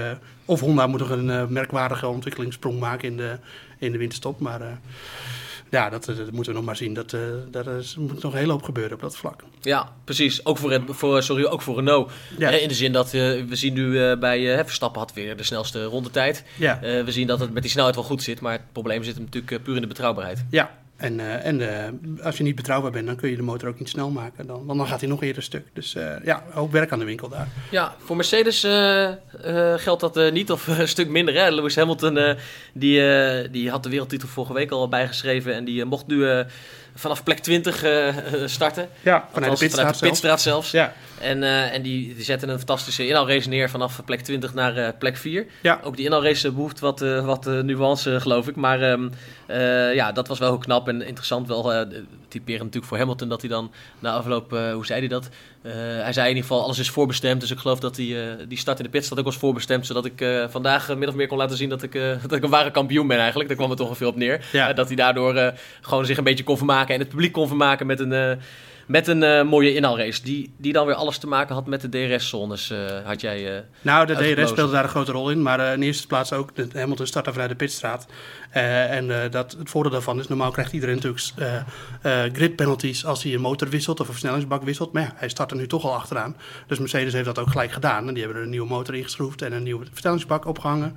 of 0.45 0.61
Honda 0.61 0.87
moet 0.87 1.01
nog 1.01 1.11
een 1.11 1.53
merkwaardige 1.53 2.09
ontwikkelingssprong 2.09 2.81
maken 2.81 3.09
in 3.09 3.17
de, 3.17 3.39
in 3.79 3.93
de 3.93 3.99
winterstop. 3.99 4.41
Maar 4.41 4.61
ja, 5.75 5.91
dat, 5.91 6.05
dat, 6.05 6.31
moeten 6.31 6.53
we 6.53 6.59
nog 6.59 6.65
maar 6.65 6.77
zien. 6.77 6.95
Dat, 6.95 7.13
uh, 7.13 7.21
dat 7.51 7.67
is, 7.67 7.97
moet 7.97 8.23
nog 8.23 8.33
een 8.33 8.39
hele 8.39 8.53
hoop 8.53 8.63
gebeuren 8.63 8.93
op 8.93 9.01
dat 9.01 9.17
vlak. 9.17 9.43
Ja, 9.61 9.93
precies. 10.05 10.45
Ook 10.47 10.59
voor, 10.59 10.73
het, 10.73 10.83
voor, 10.89 11.23
sorry, 11.23 11.45
ook 11.45 11.63
voor 11.63 11.75
Renault. 11.75 12.13
Ja. 12.39 12.51
in 12.51 12.69
de 12.69 12.75
zin 12.75 12.93
dat 12.93 13.11
we 13.11 13.47
zien 13.51 13.75
nu 13.75 14.17
bij 14.17 14.65
Verstappen 14.65 15.01
had 15.01 15.13
weer 15.13 15.37
de 15.37 15.43
snelste 15.43 15.85
rondetijd. 15.85 16.45
Ja. 16.59 16.79
we 16.81 17.13
zien 17.13 17.27
dat 17.27 17.41
het 17.41 17.53
met 17.53 17.63
die 17.63 17.71
snelheid 17.71 17.95
wel 17.95 18.05
goed 18.05 18.23
zit. 18.23 18.41
Maar 18.41 18.53
het 18.53 18.73
probleem 18.73 19.05
zit 19.05 19.15
hem 19.15 19.25
natuurlijk 19.25 19.63
puur 19.63 19.75
in 19.75 19.81
de 19.81 19.87
betrouwbaarheid. 19.87 20.45
Ja, 20.51 20.71
en, 21.05 21.19
uh, 21.19 21.47
en 21.47 21.61
uh, 21.61 22.25
als 22.25 22.37
je 22.37 22.43
niet 22.43 22.55
betrouwbaar 22.55 22.91
bent, 22.91 23.07
dan 23.07 23.17
kun 23.17 23.31
je 23.31 23.37
de 23.37 23.43
motor 23.43 23.69
ook 23.69 23.79
niet 23.79 23.89
snel 23.89 24.11
maken. 24.11 24.47
Dan, 24.47 24.67
dan 24.67 24.87
gaat 24.87 25.01
hij 25.01 25.09
nog 25.09 25.23
eerder 25.23 25.43
stuk. 25.43 25.67
Dus 25.73 25.95
uh, 25.95 26.25
ja, 26.25 26.45
ook 26.55 26.73
werk 26.73 26.93
aan 26.93 26.99
de 26.99 27.05
winkel 27.05 27.29
daar. 27.29 27.49
Ja, 27.71 27.95
voor 27.99 28.17
Mercedes 28.17 28.61
geldt 29.77 30.01
dat 30.01 30.33
niet, 30.33 30.51
of 30.51 30.67
een 30.67 30.89
stuk 30.89 31.09
minder. 31.09 31.35
Hè? 31.35 31.51
Lewis 31.51 31.77
Hamilton 31.77 32.37
die, 32.73 33.01
die 33.51 33.71
had 33.71 33.83
de 33.83 33.89
wereldtitel 33.89 34.29
vorige 34.29 34.53
week 34.53 34.71
al 34.71 34.89
bijgeschreven. 34.89 35.55
En 35.55 35.65
die 35.65 35.85
mocht 35.85 36.07
nu 36.07 36.45
vanaf 36.95 37.23
plek 37.23 37.39
20 37.39 37.85
starten. 38.45 38.89
Ja, 39.03 39.29
vanuit 39.33 39.53
de 39.53 39.59
pitstraat, 39.59 39.85
vanuit 39.85 39.99
de 39.99 40.09
pitstraat 40.09 40.41
zelfs. 40.41 40.71
Ja. 40.71 40.93
En, 41.21 41.43
uh, 41.43 41.73
en 41.75 41.83
die, 41.83 42.15
die 42.15 42.25
zetten 42.25 42.49
een 42.49 42.59
fantastische 42.59 43.07
inhaalrace 43.07 43.49
neer 43.49 43.71
vanaf 43.71 44.05
plek 44.05 44.21
20 44.21 44.55
naar 44.55 44.95
plek 44.95 45.17
4. 45.17 45.47
Ja. 45.63 45.81
Ook 45.83 45.97
die 45.97 46.05
inhaalrace 46.05 46.53
behoeft 46.53 46.81
wat, 46.81 47.01
wat 47.01 47.45
nuance, 47.45 48.21
geloof 48.21 48.49
ik. 48.49 48.57
Maar 48.57 48.83
um, 48.83 49.11
ja, 49.95 50.13
dat 50.13 50.29
was 50.29 50.39
wel 50.39 50.49
heel 50.49 50.59
knap 50.59 50.89
en 50.89 51.03
interessant. 51.03 51.49
Wel 51.49 51.87
typeren 52.39 52.61
natuurlijk 52.61 52.87
voor 52.87 52.99
Hamilton 52.99 53.29
dat 53.29 53.41
hij 53.41 53.51
dan 53.51 53.73
na 53.99 54.13
afloop, 54.13 54.51
hoe 54.51 54.87
zei 54.87 54.99
hij 54.99 55.09
dat? 55.09 55.29
hij 56.03 56.13
zei 56.13 56.29
in 56.29 56.35
ieder 56.35 56.49
geval, 56.49 56.63
alles 56.63 56.79
is 56.79 56.91
voorbestemd. 56.91 57.41
Dus 57.41 57.51
ik 57.51 57.59
geloof 57.59 57.81
dat 57.81 57.95
die, 57.95 58.17
die 58.49 58.59
start 58.59 58.79
in 58.79 58.85
de 58.85 58.91
pitstad 58.91 59.19
ook 59.19 59.25
was 59.25 59.37
voorbestemd. 59.37 59.87
Zodat 59.87 60.05
ik 60.05 60.25
vandaag 60.51 60.97
min 60.97 61.09
of 61.09 61.15
meer 61.15 61.27
kon 61.27 61.39
laten 61.39 61.57
zien 61.57 61.69
dat 61.69 61.83
ik, 61.83 61.93
dat 62.23 62.33
ik 62.33 62.43
een 62.43 62.51
ware 62.51 62.71
kampioen 62.71 63.07
ben 63.07 63.19
eigenlijk. 63.19 63.49
Daar 63.49 63.57
kwam 63.57 63.71
het 63.71 63.79
toch 63.79 63.87
wel 63.87 63.97
veel 63.97 64.09
op 64.09 64.17
neer. 64.17 64.47
Ja. 64.53 64.73
dat 64.73 64.87
hij 64.87 64.97
daardoor 64.97 65.53
gewoon 65.81 66.07
zich 66.07 66.17
een 66.17 66.25
beetje 66.25 66.45
kon 66.45 66.57
vermaken 66.57 66.95
en 66.95 67.01
het 67.01 67.09
publiek 67.09 67.33
kon 67.33 67.49
vermaken 67.49 67.87
met 67.87 68.01
een... 68.01 68.39
Met 68.87 69.07
een 69.07 69.47
mooie 69.47 69.75
inhaalrace, 69.75 70.23
die, 70.23 70.53
die 70.57 70.73
dan 70.73 70.87
weer 70.87 70.95
alles 70.95 71.19
te 71.19 71.27
maken 71.27 71.55
had 71.55 71.67
met 71.67 71.81
de 71.81 71.89
DRS-zones, 71.89 72.73
had 73.05 73.21
jij 73.21 73.65
Nou, 73.81 74.07
de 74.07 74.35
DRS 74.35 74.49
speelde 74.49 74.73
daar 74.73 74.85
een 74.85 74.91
grote 74.91 75.13
rol 75.13 75.31
in, 75.31 75.43
maar 75.43 75.73
in 75.73 75.83
eerste 75.83 76.07
plaats 76.07 76.33
ook 76.33 76.57
de 76.57 76.69
Hamilton 76.73 77.07
startte 77.07 77.33
vanuit 77.33 77.51
de 77.51 77.57
pitstraat. 77.57 78.07
En 78.55 79.31
dat, 79.31 79.57
het 79.59 79.71
voordeel 79.71 79.93
daarvan 79.93 80.19
is, 80.19 80.29
normaal 80.29 80.51
krijgt 80.51 80.73
iedereen 80.73 80.95
natuurlijk 80.95 81.65
grid 82.33 82.57
penalties 82.57 83.07
als 83.07 83.23
hij 83.23 83.35
een 83.35 83.41
motor 83.41 83.69
wisselt 83.69 84.01
of 84.01 84.07
een 84.07 84.13
versnellingsbak 84.13 84.63
wisselt. 84.63 84.93
Maar 84.93 85.03
ja, 85.03 85.13
hij 85.15 85.29
start 85.29 85.51
er 85.51 85.57
nu 85.57 85.67
toch 85.67 85.85
al 85.85 85.95
achteraan. 85.95 86.37
Dus 86.67 86.79
Mercedes 86.79 87.13
heeft 87.13 87.25
dat 87.25 87.39
ook 87.39 87.51
gelijk 87.51 87.73
gedaan. 87.73 88.09
En 88.09 88.15
die 88.15 88.23
hebben 88.23 88.39
er 88.39 88.45
een 88.45 88.51
nieuwe 88.51 88.69
motor 88.69 88.95
ingeschroefd 88.95 89.43
en 89.43 89.53
een 89.53 89.63
nieuwe 89.63 89.85
versnellingsbak 89.91 90.47
opgehangen. 90.47 90.97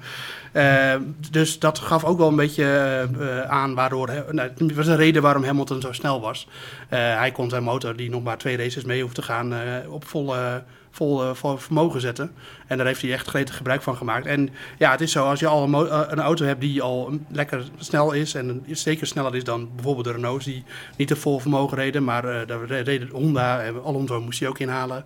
dus 1.31 1.59
dat 1.59 1.80
gaf 1.80 2.04
ook 2.04 2.18
wel 2.18 2.27
een 2.27 2.36
beetje 2.36 3.45
aan 3.48 3.74
waardoor, 3.74 4.07
nou, 4.31 4.50
het 4.57 4.75
was 4.75 4.88
een 4.88 4.95
reden 4.95 5.21
waarom 5.21 5.44
Hamilton 5.44 5.81
zo 5.81 5.92
snel 5.92 6.21
was. 6.21 6.48
hij 6.89 7.31
kon 7.31 7.50
zijn 7.50 7.63
motor 7.63 7.95
die 7.95 8.10
nog 8.10 8.24
maar 8.24 8.38
twee 8.38 8.57
races 8.57 8.83
mee 8.83 9.01
hoeft 9.01 9.15
te 9.15 9.21
gaan, 9.21 9.53
op 9.88 10.06
volle, 10.06 10.63
vol, 10.92 11.24
uh, 11.24 11.34
vol 11.34 11.57
vermogen 11.57 12.01
zetten. 12.01 12.31
En 12.68 12.78
daar 12.78 12.86
heeft 12.86 13.01
hij 13.01 13.12
echt 13.12 13.28
gretig 13.28 13.56
gebruik 13.56 13.81
van 13.81 13.95
gemaakt. 13.95 14.25
En 14.25 14.50
ja, 14.78 14.92
het 14.92 15.01
is 15.01 15.12
zo, 15.12 15.25
als 15.25 15.39
je 15.39 15.48
al 15.48 15.63
een, 15.63 15.72
uh, 15.72 16.01
een 16.07 16.19
auto 16.19 16.45
hebt 16.45 16.62
die 16.62 16.81
al 16.81 17.19
lekker 17.31 17.63
snel 17.78 18.12
is... 18.12 18.34
en 18.34 18.63
zeker 18.72 19.07
sneller 19.07 19.36
is 19.36 19.44
dan 19.44 19.69
bijvoorbeeld 19.75 20.06
de 20.06 20.12
Renaults... 20.12 20.45
die 20.45 20.63
niet 20.95 21.07
te 21.07 21.16
vol 21.16 21.39
vermogen 21.39 21.78
reden, 21.78 22.04
maar 22.04 22.48
daar 22.48 22.66
reden 22.66 23.10
Honda... 23.12 23.62
en 23.62 23.84
Alonso 23.84 24.22
moest 24.22 24.39
hij 24.39 24.50
ook 24.50 24.60
inhalen... 24.60 25.06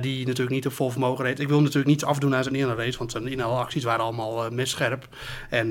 die 0.00 0.26
natuurlijk 0.26 0.50
niet 0.50 0.62
te 0.62 0.70
vol 0.70 0.90
vermogen 0.90 1.24
reed. 1.24 1.40
Ik 1.40 1.48
wil 1.48 1.60
natuurlijk 1.60 1.86
niets 1.86 2.04
afdoen 2.04 2.34
aan 2.34 2.42
zijn 2.42 2.54
inhaalrace... 2.54 2.98
want 2.98 3.10
zijn 3.10 3.28
inhaalacties 3.28 3.84
waren 3.84 4.04
allemaal 4.04 4.50
messcherp. 4.50 5.08
En 5.50 5.68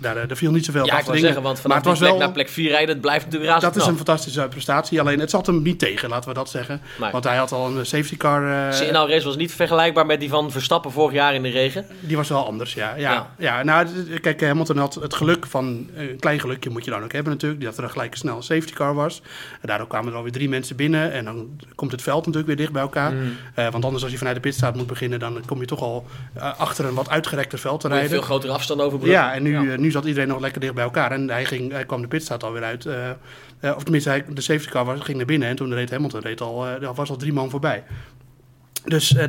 daar, 0.00 0.26
daar 0.26 0.36
viel 0.36 0.52
niet 0.52 0.64
zoveel 0.64 0.86
ja, 0.86 0.92
af 0.94 1.00
ik 1.00 1.06
wil 1.06 1.18
zeggen, 1.18 1.42
want 1.42 1.60
vanaf 1.60 1.76
maar 1.76 1.92
het 1.92 2.00
was 2.00 2.08
plek 2.08 2.20
naar 2.20 2.32
plek 2.32 2.48
4 2.48 2.68
rijden... 2.68 2.88
het 2.88 3.00
blijft 3.00 3.24
natuurlijk 3.24 3.52
razend 3.52 3.74
Dat 3.74 3.82
is 3.82 3.88
een 3.88 3.96
fantastische 3.96 4.46
prestatie. 4.50 5.00
Alleen 5.00 5.20
het 5.20 5.30
zat 5.30 5.46
hem 5.46 5.62
niet 5.62 5.78
tegen, 5.78 6.08
laten 6.08 6.28
we 6.28 6.34
dat 6.34 6.50
zeggen. 6.50 6.80
Want 7.12 7.24
hij 7.24 7.36
had 7.36 7.52
al 7.52 7.66
een 7.66 7.86
safety 7.86 8.16
car... 8.16 8.73
Zijn 8.76 8.88
inhaalrace 8.88 9.24
was 9.24 9.36
niet 9.36 9.52
vergelijkbaar 9.52 10.06
met 10.06 10.20
die 10.20 10.28
van 10.28 10.50
Verstappen 10.50 10.90
vorig 10.92 11.12
jaar 11.12 11.34
in 11.34 11.42
de 11.42 11.48
regen. 11.48 11.86
Die 12.00 12.16
was 12.16 12.28
wel 12.28 12.46
anders, 12.46 12.74
ja. 12.74 12.94
Ja, 12.94 13.12
ja. 13.12 13.30
ja 13.38 13.62
nou, 13.62 13.86
kijk, 14.20 14.40
Hamilton 14.40 14.76
had 14.76 14.94
het 14.94 15.14
geluk 15.14 15.46
van... 15.46 15.88
Een 15.96 16.16
klein 16.18 16.40
gelukje 16.40 16.70
moet 16.70 16.84
je 16.84 16.90
dan 16.90 17.02
ook 17.02 17.12
hebben 17.12 17.32
natuurlijk. 17.32 17.62
Dat 17.62 17.78
er 17.78 17.90
gelijk 17.90 18.16
snel 18.16 18.36
een 18.36 18.42
safety 18.42 18.72
car 18.72 18.94
was. 18.94 19.22
En 19.60 19.68
daardoor 19.68 19.86
kwamen 19.86 20.10
er 20.10 20.16
alweer 20.16 20.32
drie 20.32 20.48
mensen 20.48 20.76
binnen. 20.76 21.12
En 21.12 21.24
dan 21.24 21.60
komt 21.74 21.92
het 21.92 22.02
veld 22.02 22.18
natuurlijk 22.18 22.46
weer 22.46 22.56
dicht 22.56 22.72
bij 22.72 22.82
elkaar. 22.82 23.12
Mm. 23.12 23.36
Uh, 23.58 23.68
want 23.68 23.84
anders 23.84 24.02
als 24.02 24.12
je 24.12 24.18
vanuit 24.18 24.36
de 24.36 24.42
pitstraat 24.42 24.76
moet 24.76 24.86
beginnen... 24.86 25.18
dan 25.18 25.42
kom 25.46 25.60
je 25.60 25.66
toch 25.66 25.80
al 25.80 26.06
uh, 26.36 26.60
achter 26.60 26.84
een 26.84 26.94
wat 26.94 27.08
uitgerekter 27.08 27.58
veld 27.58 27.80
te 27.80 27.88
rijden. 27.88 28.10
veel 28.10 28.22
grotere 28.22 28.52
afstand 28.52 28.80
overbruggen. 28.80 29.20
Ja, 29.20 29.34
en 29.34 29.42
nu, 29.42 29.70
Ja. 29.70 29.76
nu 29.76 29.90
zat 29.90 30.04
iedereen 30.04 30.28
nog 30.28 30.40
lekker 30.40 30.60
dicht 30.60 30.74
bij 30.74 30.84
elkaar. 30.84 31.12
En 31.12 31.30
hij, 31.30 31.44
ging, 31.44 31.72
hij 31.72 31.84
kwam 31.84 32.00
de 32.00 32.08
pitstraat 32.08 32.44
alweer 32.44 32.62
uit. 32.62 32.84
Uh, 32.84 32.94
of 33.76 33.82
tenminste, 33.82 34.08
hij, 34.08 34.24
de 34.28 34.40
safety 34.40 34.70
car 34.70 34.84
was, 34.84 35.00
ging 35.00 35.16
naar 35.16 35.26
binnen. 35.26 35.48
En 35.48 35.56
toen 35.56 35.74
reed 35.74 35.90
Hamilton 35.90 36.20
reed 36.20 36.40
al, 36.40 36.66
was 36.94 37.10
al 37.10 37.16
drie 37.16 37.32
man 37.32 37.50
voorbij. 37.50 37.84
Dus 38.84 39.12
uh, 39.12 39.24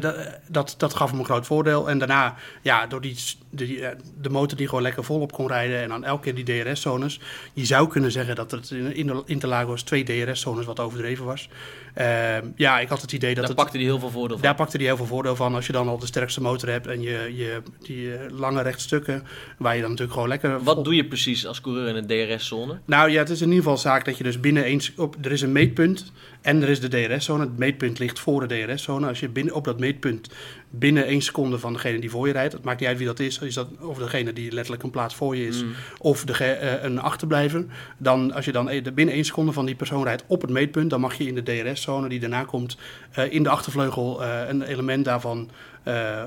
dat, 0.48 0.76
dat 0.78 0.94
gaf 0.94 1.10
hem 1.10 1.20
een 1.20 1.26
groot 1.26 1.46
voordeel. 1.46 1.90
En 1.90 1.98
daarna, 1.98 2.36
ja, 2.62 2.88
door 2.88 3.02
die, 3.02 3.18
die, 3.50 3.78
uh, 3.78 3.88
de 4.22 4.30
motor 4.30 4.58
die 4.58 4.68
gewoon 4.68 4.84
lekker 4.84 5.04
volop 5.04 5.32
kon 5.32 5.48
rijden. 5.48 5.82
En 5.82 5.90
dan 5.90 6.04
elke 6.04 6.24
keer 6.24 6.46
die 6.46 6.64
DRS-zones. 6.64 7.20
Je 7.54 7.66
zou 7.66 7.88
kunnen 7.88 8.12
zeggen 8.12 8.36
dat 8.36 8.52
het 8.52 8.72
in 8.72 9.08
de 9.08 9.24
Interlagos 9.26 9.84
twee 9.84 10.04
DRS-zones 10.04 10.66
wat 10.66 10.80
overdreven 10.80 11.26
was. 11.26 11.50
Uh, 11.98 12.38
ja, 12.56 12.80
ik 12.80 12.90
had 12.90 13.02
het 13.02 13.12
idee 13.12 13.30
dat 13.30 13.38
Daar 13.38 13.54
het... 13.54 13.56
pakte 13.56 13.78
hij 13.78 13.86
heel 13.86 14.00
veel 14.00 14.10
voordeel 14.10 14.38
van. 14.38 14.46
Daar 14.46 14.56
pakte 14.56 14.78
hij 14.78 14.86
heel 14.86 14.98
veel 14.98 15.06
voordeel 15.06 15.36
van. 15.36 15.56
Als 15.56 15.66
je 15.66 15.72
dan 15.72 15.88
al 15.88 15.98
de 15.98 16.06
sterkste 16.06 16.42
motor 16.42 16.70
hebt 16.70 16.88
en 16.88 17.02
je, 17.02 17.34
je 17.36 17.62
die 17.82 18.12
lange 18.32 18.62
rechtstukken, 18.62 19.24
waar 19.58 19.76
je 19.76 19.82
dan 19.82 19.90
natuurlijk 19.90 20.14
gewoon 20.14 20.30
lekker... 20.30 20.64
Wat 20.64 20.84
doe 20.84 20.96
je 20.96 21.06
precies 21.06 21.48
als 21.48 21.62
coureur 21.62 21.88
in 21.88 21.96
een 21.96 22.08
DRS-zone? 22.08 22.80
Nou 22.86 23.10
ja, 23.10 23.20
het 23.20 23.30
is 23.30 23.42
in 23.42 23.48
ieder 23.48 23.64
geval 23.64 23.78
zaak 23.78 24.06
dat 24.06 24.18
je 24.18 24.24
dus 24.24 24.40
binnen 24.40 24.64
eens... 24.64 24.94
Op, 24.96 25.16
er 25.22 25.32
is 25.32 25.42
een 25.42 25.52
meetpunt 25.52 26.12
en 26.42 26.62
er 26.62 26.70
is 26.70 26.80
de 26.80 26.88
DRS-zone. 26.88 27.44
Het 27.44 27.58
meetpunt 27.58 28.00
ligt 28.00 28.20
voor 28.20 28.48
de 28.48 28.66
DRS-zone. 28.66 29.08
Als 29.08 29.20
je 29.20 29.30
binnen 29.30 29.45
op 29.54 29.64
dat 29.64 29.80
meetpunt 29.80 30.30
binnen 30.70 31.06
één 31.06 31.22
seconde 31.22 31.60
van 31.60 31.74
degene 31.74 32.00
die 32.00 32.10
voor 32.10 32.28
je 32.28 32.34
rijdt. 32.34 32.54
Het 32.54 32.64
maakt 32.64 32.80
niet 32.80 32.90
uit 32.90 32.98
wie 32.98 33.08
dat 33.08 33.20
is. 33.20 33.40
Is 33.40 33.54
dat 33.54 33.68
of 33.80 33.98
degene 33.98 34.34
die 34.34 34.52
letterlijk 34.52 34.84
een 34.84 34.90
plaats 34.90 35.16
voor 35.16 35.36
je 35.36 35.48
is, 35.48 35.64
Mm. 35.64 35.72
of 35.98 36.24
de, 36.26 36.44
eh, 36.44 36.84
een 36.84 37.00
achterblijver. 37.00 37.66
Dan, 37.98 38.34
als 38.34 38.46
je 38.46 38.52
dan 38.52 38.70
e- 38.70 38.82
binnen 38.82 39.14
één 39.16 39.26
seconde 39.26 39.52
van 39.52 39.66
die 39.66 39.76
persoon 39.76 40.04
rijdt 40.04 40.24
op 40.28 40.42
het 40.42 40.50
meetpunt, 40.52 40.90
dan 40.90 41.00
mag 41.00 41.18
je 41.18 41.28
in 41.28 41.36
de 41.36 41.44
DRS-zone 41.44 42.10
die 42.10 42.20
daarna 42.20 42.44
komt, 42.44 42.78
eh, 43.12 43.32
in 43.32 43.44
de 43.44 43.50
achtervleugel 43.50 44.24
eh, 44.24 44.48
een 44.48 44.62
element 44.62 45.06
daarvan 45.06 45.50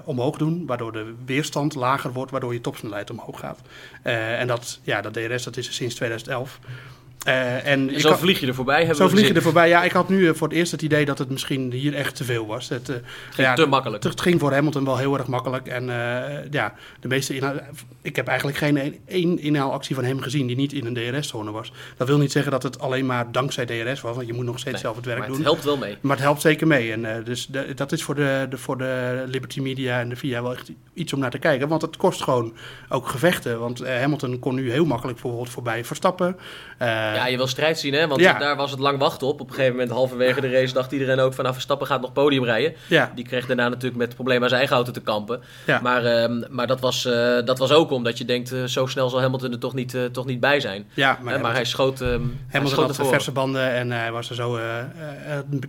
omhoog 0.05 0.37
doen. 0.37 0.67
Waardoor 0.67 0.93
de 0.93 1.13
weerstand 1.25 1.75
lager 1.75 2.13
wordt, 2.13 2.31
waardoor 2.31 2.53
je 2.53 2.61
topsnelheid 2.61 3.11
omhoog 3.11 3.41
gaat. 3.41 3.61
En 4.03 4.47
dat, 4.47 4.81
ja, 4.83 5.01
dat 5.01 5.13
DRS 5.13 5.45
dat 5.45 5.57
is 5.57 5.67
er 5.67 5.73
sinds 5.73 5.95
2011. 5.95 6.59
Eh, 7.25 7.67
en 7.67 8.01
zo 8.01 8.15
vlieg 8.17 8.41
je 8.41 8.47
er 8.47 8.55
voorbij. 8.55 8.79
Hebben 8.79 8.97
zo 8.97 9.05
we 9.05 9.11
vlieg 9.11 9.29
je 9.29 9.35
er 9.35 9.43
voorbij. 9.43 9.69
Ja, 9.69 9.85
ik 9.85 9.93
had 9.93 10.09
nu 10.09 10.29
eh, 10.29 10.35
voor 10.35 10.49
het 10.49 10.57
eerst 10.57 10.73
het 10.73 10.83
idee 10.83 11.05
dat 11.05 11.19
het 11.19 11.31
misschien 11.31 11.73
hier 11.73 11.95
echt 11.95 12.17
te 12.17 12.25
veel 12.25 12.47
was. 12.47 12.69
Het, 12.69 12.89
eh, 12.89 12.97
ja, 13.37 13.55
te 13.55 13.67
makkelijk. 13.67 14.03
Het, 14.03 14.13
het 14.13 14.23
ging 14.23 14.41
voor 14.41 14.53
Hamilton 14.53 14.85
wel 14.85 14.97
heel 14.97 15.19
erg 15.19 15.27
makkelijk. 15.27 15.67
En 15.67 15.85
ja, 16.51 16.75
de 17.01 17.09
meeste 17.09 17.35
inhaal, 17.35 17.55
ik 18.03 18.17
heb 18.17 18.27
eigenlijk 18.27 18.59
geen 18.59 18.77
een- 18.85 18.99
één 19.07 19.39
inhaalactie 19.39 19.95
van 19.95 20.05
hem 20.05 20.21
gezien 20.21 20.47
die 20.47 20.57
niet 20.57 20.73
in 20.73 20.87
een 20.87 20.95
DRS-zone 20.95 21.51
was. 21.51 21.73
Dat 21.97 22.07
wil 22.09 22.19
niet 22.19 22.33
zeggen 22.33 22.53
dat 22.53 22.63
het 22.63 22.81
alleen 22.81 23.07
maar 23.07 23.33
dankzij 23.33 23.65
DRS 23.67 24.01
was, 24.01 24.15
want 24.17 24.27
je 24.27 24.33
moet 24.35 24.45
nog 24.45 24.59
steeds 24.59 24.73
Nee, 24.73 24.83
zelf 24.83 24.97
het 24.97 25.05
werk 25.05 25.19
maar 25.19 25.27
doen. 25.29 25.37
het 25.37 25.45
helpt 25.47 25.65
wel 25.65 25.77
mee. 25.77 25.97
Maar 26.01 26.17
het 26.17 26.25
helpt 26.25 26.41
zeker 26.41 26.67
mee. 26.67 26.93
En 26.93 27.25
dus 27.25 27.47
de- 27.47 27.75
dat 27.75 27.93
is 27.93 28.03
voor 28.03 28.15
de, 28.15 28.47
de, 28.51 28.59
voor 28.59 28.79
de 28.79 29.23
Liberty 29.27 29.61
Media 29.61 30.01
en 30.01 30.09
de 30.09 30.17
VIA 30.17 30.43
wel 30.43 30.53
echt 30.53 30.71
iets 30.95 31.13
om 31.13 31.19
naar 31.19 31.31
te 31.31 31.39
kijken. 31.39 31.69
Want 31.69 31.83
het 31.83 31.97
kost 31.97 32.23
gewoon 32.23 32.55
ook 32.89 33.09
gevechten. 33.09 33.59
Want 33.61 33.87
Hamilton 33.87 34.39
kon 34.39 34.55
nu 34.55 34.71
heel 34.71 34.85
makkelijk 34.85 35.21
bijvoorbeeld 35.21 35.51
voorbij 35.51 35.85
Verstappen. 35.85 36.37
Eh, 37.09 37.15
Ja, 37.15 37.27
je 37.27 37.37
wil 37.37 37.47
strijd 37.47 37.79
zien, 37.79 37.93
hè? 37.95 38.07
Want 38.07 38.21
Ja. 38.21 38.39
daar 38.39 38.57
was 38.57 38.71
het 38.71 38.81
lang 38.81 38.99
wachten 38.99 39.27
op. 39.27 39.41
Op 39.41 39.49
een 39.49 39.55
gegeven 39.55 39.73
moment, 39.77 39.91
halverwege 39.91 40.41
de 40.41 40.51
race, 40.51 40.73
dacht 40.73 40.93
iedereen 40.93 41.21
ook 41.21 41.33
van... 41.33 41.41
Nou, 41.43 41.55
Verstappen 41.55 41.87
gaat 41.87 42.01
nog 42.01 42.13
podium 42.13 42.45
rijden. 42.45 42.75
ja, 42.87 43.13
Die 43.15 43.25
kreeg 43.25 43.47
daarna 43.47 43.69
natuurlijk 43.69 43.97
met 43.97 44.07
het 44.07 44.15
probleem 44.15 44.43
aan 44.43 44.49
zijn 44.49 44.59
eigen 44.61 44.77
auto 44.77 44.93
te 44.93 45.01
kampen. 45.01 45.41
Ja. 45.67 45.81
Maar, 45.83 46.05
ehm, 46.05 46.43
maar 46.51 46.67
dat, 46.67 46.81
was, 46.81 47.05
eh, 47.05 47.37
dat 47.45 47.59
was 47.59 47.73
ook 47.73 47.91
omdat 47.91 48.19
je 48.19 48.25
denkt... 48.25 48.53
eh, 48.53 48.65
zo 48.65 48.87
snel 48.87 49.09
zal 49.09 49.21
Hamilton 49.21 49.53
er 49.53 49.59
toch 49.59 49.75
niet, 49.75 49.97
toch 50.13 50.27
niet 50.27 50.41
bij 50.41 50.61
zijn. 50.61 50.87
ja, 50.95 51.19
Maar, 51.23 51.41
maar 51.41 51.53
hij 51.53 51.65
schoot, 51.65 52.01
ehm 52.01 52.11
hij 52.11 52.19
Hamilton 52.49 52.67
schoot 52.71 52.87
had 52.87 52.97
ervoor. 52.99 53.13
verse 53.13 53.33
banden 53.33 53.73
en 53.73 53.91
hij 53.91 54.13
was 54.13 54.29
er 54.29 54.35
zo 54.35 54.59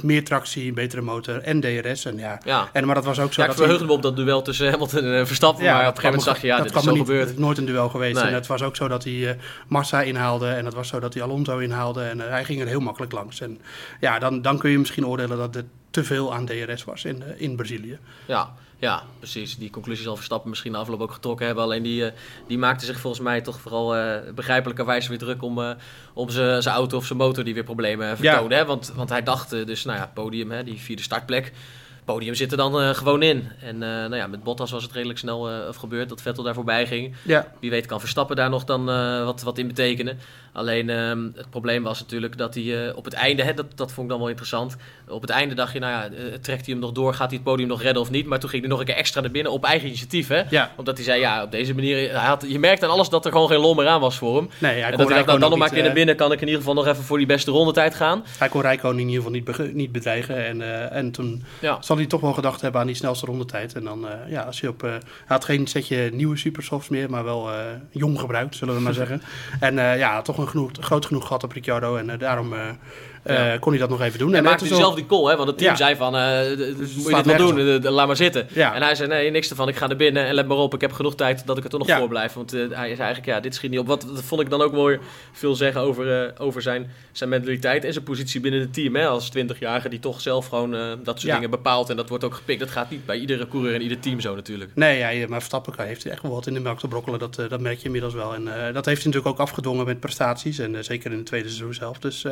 meer 0.02 0.24
tractie, 0.24 0.74
betere 0.74 1.02
motor 1.02 1.42
en 1.42 1.60
DRS. 1.60 2.06
En 2.06 2.18
ja. 2.18 2.40
Ja. 2.46 2.70
En, 2.74 2.86
maar 2.86 2.96
dat 2.96 3.06
was 3.06 3.20
ook 3.20 3.34
zo 3.34 3.42
Ja, 3.42 3.48
ik 3.48 3.56
dat 3.56 3.58
hij- 3.58 3.68
verheugde 3.68 3.86
me 3.86 3.92
op 3.92 4.02
dat 4.02 4.16
duel 4.16 4.42
tussen 4.42 4.70
Hamilton 4.72 5.04
en 5.04 5.28
Verstappen. 5.28 5.64
maar 5.64 5.74
op 5.74 5.80
een 5.80 5.86
dat 5.86 6.00
gegeven 6.00 6.10
moment 6.20 6.24
zag 6.28 6.42
je, 6.42 6.48
ja, 6.48 6.56
dat 6.58 6.68
dit 6.68 6.76
is 6.76 6.84
zo 6.84 6.92
niet, 6.92 7.00
gebeurd. 7.00 7.28
Het 7.28 7.30
is 7.38 7.44
nooit 7.44 7.58
een 7.58 7.66
duel 7.66 7.90
geweest. 7.90 8.16
Nee. 8.16 8.24
En 8.28 8.34
het 8.34 8.48
was 8.48 8.62
ook 8.62 8.76
zo 8.76 8.88
dat 8.88 9.04
hij 9.04 9.38
Massa 9.68 10.02
inhaalde 10.02 10.48
en 10.48 10.66
het 10.66 10.74
was 10.74 10.88
zo 10.88 11.00
dat 11.00 11.14
hij 11.14 11.24
Alonso 11.30 11.58
inhaalde. 11.58 12.04
En 12.04 12.22
eh, 12.22 12.30
hij 12.30 12.46
ging 12.46 12.62
er 12.62 12.68
heel 12.68 12.80
makkelijk 12.80 13.12
langs. 13.12 13.42
En 13.42 13.60
ja, 14.00 14.20
dan, 14.20 14.42
dan 14.42 14.58
kun 14.58 14.70
je 14.70 14.80
misschien 14.80 15.08
oordelen 15.08 15.38
dat 15.38 15.56
het 15.56 15.66
te 15.92 16.04
veel 16.04 16.34
aan 16.34 16.46
DRS 16.46 16.84
was 16.84 17.06
in, 17.06 17.24
eh, 17.24 17.42
in 17.42 17.56
Brazilië. 17.56 18.00
Ja, 18.26 18.54
ja, 18.80 19.04
precies. 19.18 19.58
Die 19.58 19.70
conclusie 19.70 20.04
zal 20.04 20.16
Verstappen 20.16 20.50
misschien 20.50 20.72
na 20.72 20.78
afloop 20.78 21.02
ook 21.02 21.12
getrokken 21.12 21.46
hebben. 21.46 21.64
Alleen 21.64 21.84
die, 21.84 22.06
eh, 22.06 22.12
die 22.48 22.58
maakte 22.58 22.86
zich 22.86 23.00
volgens 23.00 23.24
mij 23.24 23.42
toch 23.42 23.60
vooral 23.60 23.96
eh 23.96 24.34
begrijpelijkerwijs 24.36 25.08
weer 25.08 25.18
druk 25.18 25.44
om, 25.44 25.62
eh, 25.62 25.72
om 26.14 26.30
zijn 26.30 26.62
zijn 26.62 26.76
auto 26.76 26.98
of 26.98 27.06
zijn 27.06 27.20
motor 27.20 27.44
die 27.44 27.54
weer 27.54 27.64
problemen 27.64 28.18
vertoonde. 28.18 28.56
Hè? 28.56 28.66
Want, 28.66 28.92
want 28.96 29.10
hij 29.10 29.24
dacht 29.24 29.50
dus, 29.50 29.86
nou 29.86 29.98
ja, 29.98 30.12
podium, 30.14 30.52
hè, 30.52 30.64
die 30.64 30.80
vierde 30.80 31.02
startplek. 31.02 31.54
Podium 32.14 32.36
zit 32.36 32.52
er 32.52 32.58
dan 32.58 32.82
eh, 32.82 32.90
gewoon 32.90 33.22
in. 33.22 33.48
En 33.62 33.84
eh, 33.84 33.90
nou 33.90 34.16
ja, 34.16 34.28
met 34.28 34.44
Bottas 34.44 34.72
was 34.72 34.84
het 34.84 34.92
redelijk 34.92 35.20
snel 35.20 35.50
eh, 35.50 35.56
gebeurd 35.72 36.10
dat 36.10 36.22
Vettel 36.22 36.44
daar 36.44 36.54
voorbij 36.54 36.88
ging. 36.88 37.16
Ja, 37.22 37.48
Wie 37.60 37.70
weet 37.70 37.86
kan 37.86 38.00
Verstappen 38.00 38.36
daar 38.36 38.50
nog 38.50 38.64
dan 38.64 38.86
wat, 39.26 39.42
wat 39.42 39.58
in 39.58 39.68
betekenen. 39.68 40.20
Alleen 40.54 40.90
ehm, 40.90 41.24
het 41.36 41.50
probleem 41.50 41.84
was 41.84 42.00
natuurlijk 42.00 42.38
dat 42.38 42.56
hij 42.56 42.94
op 42.94 43.06
het 43.06 43.14
einde, 43.14 43.44
hè, 43.44 43.54
dat, 43.54 43.66
dat 43.76 43.92
vond 43.92 44.06
ik 44.06 44.12
dan 44.12 44.20
wel 44.20 44.30
interessant. 44.30 44.76
Op 45.08 45.22
het 45.22 45.30
einde 45.30 45.56
dacht 45.56 45.74
je, 45.74 45.80
nou 45.80 45.92
ja, 45.94 46.10
trekt 46.42 46.66
hij 46.66 46.74
hem 46.74 46.80
nog 46.80 46.92
door, 46.92 47.14
gaat 47.14 47.28
hij 47.28 47.36
het 47.36 47.44
podium 47.44 47.68
nog 47.68 47.82
redden 47.82 48.02
of 48.02 48.10
niet? 48.10 48.26
Maar 48.26 48.40
toen 48.40 48.50
ging 48.50 48.62
hij 48.62 48.72
nog 48.72 48.80
een 48.80 48.86
keer 48.86 48.96
extra 48.96 49.22
naar 49.22 49.32
binnen 49.32 49.52
op 49.52 49.64
eigen 49.64 49.88
initiatief. 49.88 50.28
Hè? 50.28 50.42
ja. 50.50 50.72
Omdat 50.76 50.96
hij 50.96 51.06
zei, 51.06 51.20
ja, 51.20 51.44
op 51.44 51.52
deze 51.52 51.76
manier, 51.76 51.98
hij 51.98 52.28
had, 52.28 52.46
je 52.48 52.60
merkte 52.60 52.86
aan 52.86 52.92
alles 52.92 53.10
dat 53.10 53.26
er 53.26 53.32
gewoon 53.32 53.48
geen 53.48 53.60
lol 53.60 53.74
meer 53.74 53.88
aan 53.88 54.02
was 54.02 54.18
voor 54.18 54.36
hem. 54.36 54.50
Nee, 54.58 54.72
hij 54.72 54.82
en 54.82 54.90
kon 54.90 54.98
dat 54.98 55.08
hij 55.08 55.16
dacht, 55.16 55.28
nou, 55.28 55.40
dan 55.40 55.50
nog 55.50 55.60
maar 55.60 55.70
keer 55.70 55.84
naar 55.84 55.94
binnen, 55.94 56.16
kan 56.16 56.32
ik 56.32 56.42
in 56.42 56.48
ieder 56.48 56.62
geval 56.62 56.76
nog 56.76 56.88
even 56.88 57.04
voor 57.04 57.18
die 57.18 57.28
beste 57.28 57.52
rondetijd 57.52 57.96
gaan. 57.96 58.26
hij 58.38 58.50
kon 58.50 58.62
Rijkoon 58.62 59.00
in 59.00 59.10
ieder 59.10 59.16
geval 59.16 59.32
niet, 59.32 59.74
niet 59.74 59.92
bedreigen. 59.92 60.46
En, 60.46 60.92
en 60.92 61.12
toen 61.12 61.44
Ja, 61.60 61.78
hij 62.00 62.08
toch 62.08 62.22
wel 62.22 62.34
gedacht 62.34 62.62
hebben 62.62 62.82
aan 62.82 62.88
die 62.88 62.96
snelste 62.96 63.26
rondetijd. 63.26 63.74
En 63.74 63.84
dan, 63.84 64.08
eh, 64.08 64.32
ja, 64.32 64.42
als 64.42 64.60
je 64.60 64.68
op... 64.68 64.84
eh, 64.84 64.90
hij 64.90 65.00
had 65.26 65.46
geen 65.46 65.68
setje 65.68 66.10
nieuwe 66.14 66.38
supersofts 66.38 66.90
meer, 66.90 67.10
maar 67.10 67.24
wel 67.24 67.50
eh, 67.52 67.56
jong 67.92 68.20
gebruikt, 68.20 68.56
zullen 68.56 68.76
we 68.76 68.82
maar 68.82 68.94
zeggen. 68.94 69.22
En 69.60 69.76
ja, 69.76 70.22
toch 70.22 70.38
een 70.38 70.48
genoeg, 70.48 70.72
groot 70.80 71.06
genoeg 71.06 71.28
gat 71.28 71.44
op 71.44 71.52
Ricciardo. 71.52 71.96
En 71.96 72.18
daarom 72.20 72.54
Ja. 73.26 73.58
kon 73.58 73.72
hij 73.72 73.82
dat 73.82 73.90
nog 73.90 74.02
even 74.02 74.20
doen. 74.20 74.30
en 74.32 74.36
en 74.38 74.44
maakte 74.44 74.64
hij 74.64 74.74
is 74.74 74.80
zelf 74.80 74.96
die 74.96 75.06
call, 75.06 75.24
hè? 75.30 75.36
want 75.36 75.48
het 75.48 75.58
team 75.58 75.70
Ja. 75.72 75.76
zei 75.78 75.96
van, 75.96 76.12
d- 76.14 76.78
moet 76.78 77.08
je 77.16 77.22
dit 77.24 77.26
wel 77.38 77.54
doen, 77.54 77.82
laat 77.94 78.08
maar 78.08 78.16
zitten. 78.16 78.48
Ja. 78.54 78.74
En 78.76 78.82
hij 78.82 78.96
zei, 78.96 79.10
nee, 79.10 79.32
niks 79.32 79.50
ervan, 79.50 79.68
ik 79.68 79.76
ga 79.76 79.88
naar 79.88 79.96
binnen 79.96 80.26
en 80.26 80.34
let 80.34 80.48
maar 80.48 80.58
op, 80.58 80.74
ik 80.74 80.82
heb 80.82 80.92
genoeg 80.92 81.16
tijd 81.16 81.46
dat 81.46 81.58
ik 81.58 81.64
er 81.64 81.70
toch 81.70 81.88
nog 81.88 81.98
voor 81.98 82.08
blijf. 82.08 82.34
Want 82.34 82.52
hij 82.52 82.68
zei 82.70 82.86
eigenlijk, 82.86 83.26
ja, 83.26 83.40
dit 83.40 83.56
schiet 83.56 83.70
niet 83.72 83.80
op. 83.80 83.88
Wat 83.88 84.02
dat 84.02 84.24
vond 84.24 84.42
ik 84.42 84.50
dan 84.50 84.62
ook 84.62 84.72
wel 84.72 84.86
weer 84.86 85.00
veel 85.32 85.56
zeggen 85.56 85.82
over, 85.82 86.34
over 86.38 86.62
zijn, 86.62 86.92
zijn 87.12 87.30
mentaliteit 87.30 87.84
en 87.86 87.94
zijn 87.94 88.06
positie 88.06 88.40
binnen 88.42 88.60
het 88.62 88.74
team. 88.74 88.96
Hè? 88.96 89.08
Als 89.08 89.30
20-jarige 89.38 89.90
die 89.90 90.00
toch 90.00 90.22
zelf 90.22 90.48
gewoon 90.48 90.72
dat 91.04 91.20
soort 91.20 91.34
dingen 91.34 91.50
bepaalt 91.50 91.89
en 91.90 91.96
dat 91.96 92.10
wordt 92.10 92.24
ook 92.24 92.34
gepikt. 92.34 92.60
Dat 92.60 92.70
gaat 92.70 92.90
niet 92.90 93.06
bij 93.06 93.18
iedere 93.20 93.48
coureur 93.48 93.74
en 93.76 93.82
ieder 93.82 94.00
team 94.00 94.20
zo 94.20 94.36
natuurlijk. 94.36 94.72
Nee, 94.76 94.98
ja, 94.98 95.28
maar 95.28 95.40
Verstappen 95.40 95.74
heeft 95.86 96.06
echt 96.06 96.22
wel 96.22 96.32
wat 96.32 96.48
in 96.48 96.54
de 96.54 96.60
melk 96.60 96.80
te 96.80 96.88
brokkelen. 96.88 97.20
Dat, 97.20 97.38
eh, 97.38 97.50
dat 97.50 97.60
merk 97.62 97.78
je 97.78 97.86
inmiddels 97.86 98.14
wel. 98.14 98.34
En 98.34 98.48
eh, 98.48 98.74
dat 98.74 98.86
heeft 98.86 99.04
hij 99.04 99.12
natuurlijk 99.12 99.26
ook 99.28 99.48
afgedwongen 99.48 99.86
met 99.86 100.00
prestaties. 100.00 100.60
En 100.60 100.76
eh, 100.76 100.84
zeker 100.84 101.12
in 101.12 101.18
het 101.18 101.26
tweede 101.26 101.48
seizoen 101.48 101.74
zelf. 101.74 102.00
Dus 102.00 102.26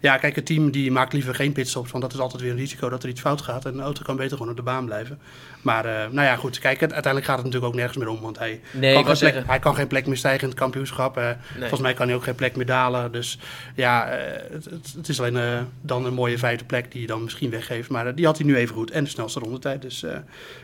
ja, 0.00 0.16
kijk, 0.16 0.36
het 0.36 0.46
team 0.46 0.70
die 0.70 0.90
maakt 0.90 1.12
liever 1.12 1.34
geen 1.34 1.52
pitstops. 1.52 1.90
Want 1.90 2.02
dat 2.02 2.12
is 2.12 2.18
altijd 2.18 2.42
weer 2.42 2.50
een 2.50 2.56
risico 2.56 2.88
dat 2.88 3.02
er 3.02 3.08
iets 3.08 3.20
fout 3.20 3.42
gaat. 3.42 3.64
En 3.64 3.72
de 3.76 3.82
auto 3.82 4.02
kan 4.02 4.16
beter 4.16 4.36
gewoon 4.36 4.50
op 4.50 4.56
de 4.58 4.62
baan 4.62 4.84
blijven. 4.84 5.18
Maar 5.62 5.84
nou 5.84 6.26
ja, 6.26 6.36
goed. 6.36 6.58
Kijk, 6.58 6.80
het- 6.80 6.92
uiteindelijk 6.92 7.24
gaat 7.32 7.36
het 7.36 7.44
natuurlijk 7.44 7.72
ook 7.72 7.78
nergens 7.78 7.98
meer 7.98 8.08
om. 8.08 8.20
Want 8.20 8.38
hij, 8.38 8.60
Nee, 8.70 8.94
kan, 9.02 9.16
geen 9.16 9.30
plek, 9.32 9.46
hij 9.46 9.58
kan 9.58 9.74
geen 9.74 9.86
plek 9.86 10.06
meer 10.06 10.16
stijgen 10.16 10.42
in 10.42 10.48
het 10.48 10.58
kampioenschap. 10.58 11.20
Volgens 11.58 11.80
mij 11.80 11.94
kan 11.94 12.06
hij 12.06 12.16
ook 12.16 12.22
geen 12.24 12.34
plek 12.34 12.56
meer 12.56 12.66
dalen. 12.66 13.12
Dus 13.12 13.38
ja, 13.74 14.06
het, 14.50 14.64
het, 14.96 15.08
is 15.08 15.20
alleen 15.20 15.66
dan 15.80 16.04
een 16.04 16.14
mooie 16.14 16.38
vijfde 16.38 16.64
plek 16.64 16.90
die 16.92 17.00
hij 17.00 17.08
dan 17.08 17.22
misschien 17.24 17.50
weggeeft. 17.50 17.90
Maar 17.90 18.14
die 18.14 18.26
had 18.26 18.36
hij 18.38 18.46
nu 18.46 18.56
even 18.56 18.74
goed. 18.74 18.83
En 18.90 19.04
de 19.04 19.10
snelste 19.10 19.40
rondetijd. 19.40 19.82
Dus 19.82 20.02
eh, 20.02 20.16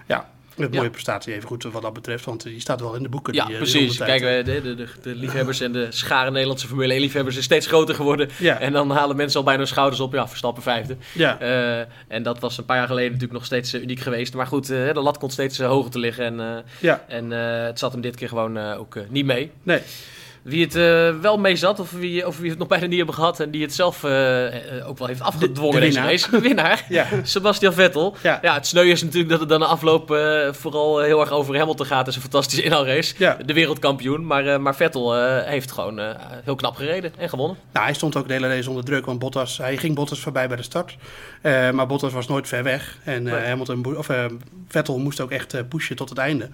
ja, 0.06 0.28
een 0.56 0.68
Ja. 0.70 0.76
mooie 0.78 0.90
prestatie 0.90 1.34
even 1.34 1.48
goed 1.48 1.62
wat 1.62 1.82
dat 1.82 1.92
betreft. 1.92 2.24
Want 2.24 2.42
die 2.42 2.60
staat 2.60 2.80
wel 2.80 2.94
in 2.94 3.02
de 3.02 3.08
boeken. 3.08 3.34
ja, 3.34 3.44
die, 3.46 3.56
eh, 3.56 3.62
die 3.62 3.70
precies. 3.72 3.98
Kijk, 3.98 4.22
eh, 4.22 4.44
de, 4.44 4.60
de, 4.62 4.74
de, 4.74 4.86
de 5.02 5.14
liefhebbers 5.14 5.60
en 5.60 5.72
de 5.72 5.86
schare 5.90 6.30
Nederlandse 6.30 6.66
Formule 6.66 6.92
1 6.92 7.00
liefhebbers 7.00 7.36
is 7.36 7.44
steeds 7.44 7.66
groter 7.66 7.94
geworden. 7.94 8.28
Ja, 8.38 8.58
En 8.60 8.72
dan 8.72 8.90
halen 8.90 9.16
mensen 9.16 9.38
al 9.38 9.44
bijna 9.44 9.58
hun 9.60 9.68
schouders 9.68 10.00
op. 10.00 10.12
Ja, 10.12 10.28
Verstappen 10.28 10.62
vijfde. 10.62 10.96
ja. 11.14 11.38
Eh, 11.40 11.86
en 12.08 12.22
dat 12.22 12.38
was 12.40 12.58
een 12.58 12.64
paar 12.64 12.76
jaar 12.76 12.86
geleden 12.86 13.06
natuurlijk 13.12 13.38
nog 13.38 13.44
steeds 13.44 13.72
eh, 13.72 13.82
uniek 13.82 14.00
geweest. 14.00 14.34
Maar 14.34 14.46
goed, 14.46 14.70
eh, 14.70 14.92
de 14.92 15.00
lat 15.00 15.18
komt 15.18 15.32
steeds 15.32 15.58
eh, 15.58 15.66
hoger 15.68 15.90
te 15.90 15.98
liggen. 15.98 16.24
En, 16.24 16.40
eh, 16.40 16.62
ja, 16.80 17.04
en 17.08 17.32
eh, 17.32 17.64
het 17.66 17.78
zat 17.78 17.92
hem 17.92 18.00
dit 18.00 18.16
keer 18.16 18.28
gewoon 18.28 18.56
eh, 18.58 18.78
ook 18.78 18.96
eh, 18.96 19.02
niet 19.08 19.24
mee. 19.26 19.50
nee. 19.62 19.80
Wie 20.42 20.64
het 20.64 20.75
eh, 20.75 21.14
wel 21.20 21.38
mee 21.38 21.56
zat, 21.56 21.80
of 21.80 21.90
wie, 21.92 22.26
of 22.26 22.38
wie 22.38 22.50
het 22.50 22.59
nog 22.59 22.68
bijna 22.68 22.87
niet 22.87 22.97
hebben 22.97 23.14
gehad... 23.14 23.40
en 23.40 23.50
die 23.50 23.62
het 23.62 23.75
zelf 23.75 24.04
eh, 24.04 24.78
eh, 24.78 24.88
ook 24.88 24.99
wel 24.99 25.06
heeft 25.06 25.20
afgedwongen 25.20 25.80
De- 25.80 25.80
de 25.80 25.87
deze 25.87 26.00
winnaar. 26.00 26.11
race. 26.12 26.40
Winnaar, 26.40 26.85
Ja, 26.99 27.06
Sebastian 27.23 27.73
Vettel. 27.73 28.16
ja. 28.23 28.38
Ja, 28.42 28.54
het 28.54 28.66
sneu 28.66 28.90
is 28.90 29.02
natuurlijk 29.02 29.30
dat 29.30 29.40
het 29.40 29.49
dan 29.49 29.61
de 29.61 29.66
afloop 29.66 30.06
vooral 30.50 30.99
heel 31.00 31.20
erg 31.20 31.30
over 31.30 31.56
Hamilton 31.59 31.87
gaat. 31.87 31.99
Het 31.99 32.09
is 32.09 32.14
een 32.14 32.20
fantastische 32.23 32.62
inhaalrace. 32.64 33.14
Ja. 33.18 33.37
De 33.47 33.52
wereldkampioen. 33.52 34.26
Maar, 34.26 34.61
maar 34.61 34.75
Vettel 34.76 35.14
heeft 35.44 35.73
gewoon 35.73 36.00
heel 36.44 36.54
knap 36.54 36.76
gereden 36.76 37.12
en 37.18 37.28
gewonnen. 37.28 37.56
Nou, 37.73 37.85
hij 37.85 37.94
stond 37.94 38.16
ook 38.16 38.26
de 38.26 38.32
hele 38.32 38.49
race 38.49 38.68
onder 38.68 38.85
druk, 38.85 39.06
want 39.06 39.18
Bottas, 39.18 39.59
hij 39.59 39.76
ging 39.76 39.94
Bottas 39.94 40.20
voorbij 40.20 40.49
bij 40.49 40.56
de 40.56 40.62
start. 40.62 40.97
Maar 41.73 41.87
Bottas 41.87 42.12
was 42.12 42.28
nooit 42.28 42.49
ver 42.49 42.62
weg. 42.62 42.99
En 43.04 43.23
Nee. 43.23 43.35
Hamilton, 43.47 43.97
of, 43.97 44.09
Vettel 44.68 44.99
moest 44.99 45.20
ook 45.20 45.30
echt 45.30 45.68
pushen 45.68 45.97
tot 45.97 46.09
het 46.09 46.18
einde. 46.18 46.49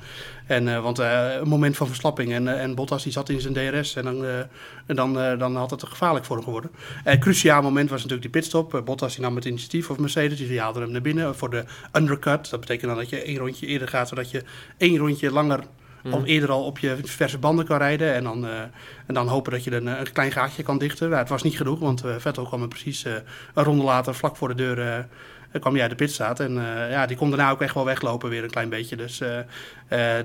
En, 0.47 0.83
want 0.83 0.99
een 0.99 1.41
moment 1.49 1.77
van 1.77 1.87
verslapping 1.87 2.33
en, 2.33 2.59
en 2.61 2.75
Bottas 2.75 3.03
die 3.03 3.13
zat 3.13 3.29
in 3.29 3.41
zijn 3.41 3.55
DRS 3.55 3.75
en 3.77 4.05
dan, 4.05 4.25
eh, 4.25 4.39
en 4.87 4.97
dan, 4.97 5.21
eh, 5.21 5.39
dan 5.39 5.57
had 5.57 5.71
het 5.71 5.83
gevaarlijk 5.83 6.25
voor 6.25 6.37
hem 6.37 6.45
geworden. 6.45 6.71
Een 7.05 7.21
cruciaal 7.21 7.63
moment 7.63 7.91
was 7.91 8.03
natuurlijk 8.03 8.33
die 8.33 8.41
pitstop. 8.41 8.75
Eh, 8.75 8.83
Bottas 8.83 9.15
die 9.15 9.23
nam 9.23 9.35
het 9.37 9.45
initiatief 9.45 9.91
of 9.91 9.99
Mercedes, 9.99 10.39
die 10.39 10.61
haalde 10.61 10.81
hem 10.81 10.91
naar 10.91 11.01
binnen 11.01 11.37
voor 11.37 11.51
de 11.51 11.65
undercut. 11.93 12.51
Dat 12.51 12.61
betekent 12.61 12.91
dan 12.91 12.97
dat 13.01 13.11
je 13.11 13.23
één 13.23 13.39
rondje 13.39 13.67
eerder 13.67 13.89
gaat, 13.89 14.09
zodat 14.09 14.31
je 14.31 14.45
één 14.77 14.97
rondje 14.97 15.31
langer 15.31 15.61
al 16.13 16.25
eerder 16.25 16.51
al 16.51 16.65
op 16.65 16.79
je 16.79 16.97
verse 17.03 17.39
banden 17.39 17.65
kan 17.65 17.79
rijden. 17.79 18.15
En 18.15 18.25
dan, 18.25 18.47
eh, 18.47 18.61
en 19.07 19.15
dan 19.15 19.29
hopen 19.29 19.53
dat 19.53 19.65
je 19.65 19.75
een, 19.75 19.87
een 19.87 20.13
klein 20.13 20.33
gaatje 20.33 20.63
kan 20.63 20.79
dichten. 20.79 21.09
Nou, 21.09 21.21
het 21.21 21.29
was 21.29 21.43
niet 21.43 21.57
genoeg, 21.57 21.79
want 21.79 22.05
eh, 22.05 22.15
Vettel 22.19 22.47
kwam 22.47 22.63
er 22.63 22.69
precies 22.69 23.05
eh, 23.05 23.13
een 23.55 23.65
ronde 23.65 23.85
later, 23.85 24.15
vlak 24.15 24.37
voor 24.37 24.49
de 24.49 24.55
deur, 24.55 25.07
eh, 25.57 25.61
kwam 25.61 25.73
hij 25.73 25.83
uit 25.83 25.91
de 25.91 25.97
pitstraat. 25.97 26.41
En 26.41 26.59
eh, 26.59 26.91
ja, 26.91 27.07
die 27.07 27.17
kon 27.17 27.31
daarna 27.31 27.51
ook 27.51 27.61
echt 27.61 27.75
wel 27.75 27.85
weglopen 27.85 28.31
weer 28.31 28.45
een 28.45 28.51
klein 28.51 28.69
beetje. 28.69 28.97
Dus 28.97 29.21
eh, 29.21 29.39
eh, 29.39 29.47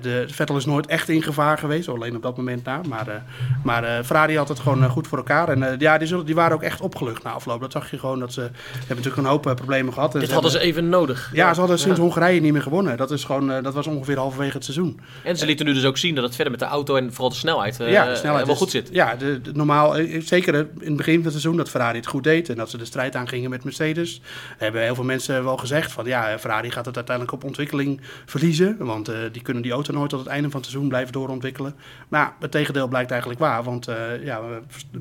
de, 0.02 0.26
Vettel 0.28 0.58
is 0.58 0.66
nooit 0.66 0.86
echt 0.86 1.10
in 1.10 1.22
gevaar 1.24 1.58
geweest, 1.58 1.88
alleen 1.90 2.16
op 2.16 2.22
dat 2.22 2.38
moment 2.38 2.64
na. 2.64 2.82
Maar, 2.88 3.24
maar 3.64 4.04
Ferrari 4.04 4.38
had 4.38 4.48
het 4.48 4.60
gewoon 4.60 4.90
goed 4.90 5.08
voor 5.08 5.18
elkaar. 5.18 5.50
En 5.50 5.76
ja, 5.80 5.98
die, 5.98 6.08
zullen, 6.08 6.26
die 6.26 6.36
waren 6.36 6.56
ook 6.56 6.64
echt 6.64 6.82
opgelucht 6.82 7.24
na 7.24 7.32
afloop. 7.32 7.62
Dat 7.62 7.72
zag 7.72 7.92
je 7.92 8.00
gewoon. 8.00 8.20
Dat 8.20 8.34
ze 8.34 8.42
hebben 8.42 8.88
natuurlijk 8.88 9.18
een 9.18 9.26
hoop 9.26 9.42
problemen 9.56 9.94
gehad. 9.94 10.12
Dit 10.12 10.32
hadden 10.32 10.52
ze 10.52 10.60
even 10.60 10.90
nodig. 10.90 11.30
Ja, 11.34 11.54
ze 11.54 11.60
hadden 11.60 11.80
sinds 11.80 11.98
Ja. 11.98 12.04
Hongarije 12.04 12.42
niet 12.42 12.54
meer 12.54 12.62
gewonnen. 12.62 12.98
Dat, 12.98 13.12
is 13.12 13.24
gewoon, 13.24 13.48
dat 13.64 13.74
was 13.74 13.88
ongeveer 13.88 14.18
halverwege 14.18 14.54
het 14.54 14.64
seizoen. 14.64 15.00
En 15.24 15.38
ze 15.38 15.46
lieten 15.46 15.66
nu 15.66 15.74
dus 15.74 15.86
ook 15.86 15.98
zien 15.98 16.16
dat 16.16 16.24
het 16.24 16.36
verder 16.36 16.52
met 16.52 16.60
de 16.62 16.68
auto 16.68 16.96
en 16.96 17.10
vooral 17.14 17.30
de 17.30 17.36
snelheid, 17.36 17.78
ja, 17.78 18.06
de 18.06 18.16
snelheid 18.16 18.46
wel 18.46 18.54
is- 18.56 18.62
goed 18.62 18.72
zit. 18.72 18.90
Ja, 18.92 19.16
de, 19.16 19.42
de- 19.42 19.52
normaal, 19.54 19.94
zeker 20.20 20.54
in 20.56 20.68
het 20.80 20.96
begin 20.98 21.14
van 21.14 21.24
het 21.24 21.32
seizoen 21.32 21.58
dat 21.58 21.70
Ferrari 21.70 21.98
het 21.98 22.08
goed 22.08 22.24
deed 22.24 22.50
en 22.50 22.56
dat 22.56 22.70
ze 22.70 22.78
de 22.78 22.86
strijd 22.86 23.16
aangingen 23.16 23.50
met 23.50 23.64
Mercedes. 23.64 24.22
Hebben 24.58 24.82
heel 24.82 24.96
veel 24.96 25.04
mensen 25.04 25.21
mensen 25.28 25.46
wel 25.46 25.58
gezegd 25.58 25.92
van 25.92 26.06
ja, 26.06 26.40
Ferrari 26.40 26.72
gaat 26.72 26.86
het 26.86 26.96
uiteindelijk 26.96 27.36
op 27.36 27.44
ontwikkeling 27.44 28.02
verliezen. 28.26 28.76
Want 28.80 29.10
uh, 29.10 29.16
die 29.32 29.42
kunnen 29.42 29.64
die 29.64 29.72
auto 29.72 29.94
nooit 29.94 30.10
tot 30.10 30.20
het 30.20 30.28
einde 30.28 30.50
van 30.50 30.60
het 30.60 30.70
seizoen 30.70 30.90
blijven 30.90 31.14
doorontwikkelen. 31.14 31.76
Maar 32.08 32.34
het 32.40 32.52
tegendeel 32.52 32.88
blijkt 32.88 33.12
eigenlijk 33.12 33.40
waar. 33.40 33.64
Want 33.64 33.90
uh, 33.90 33.96
ja, 34.24 34.42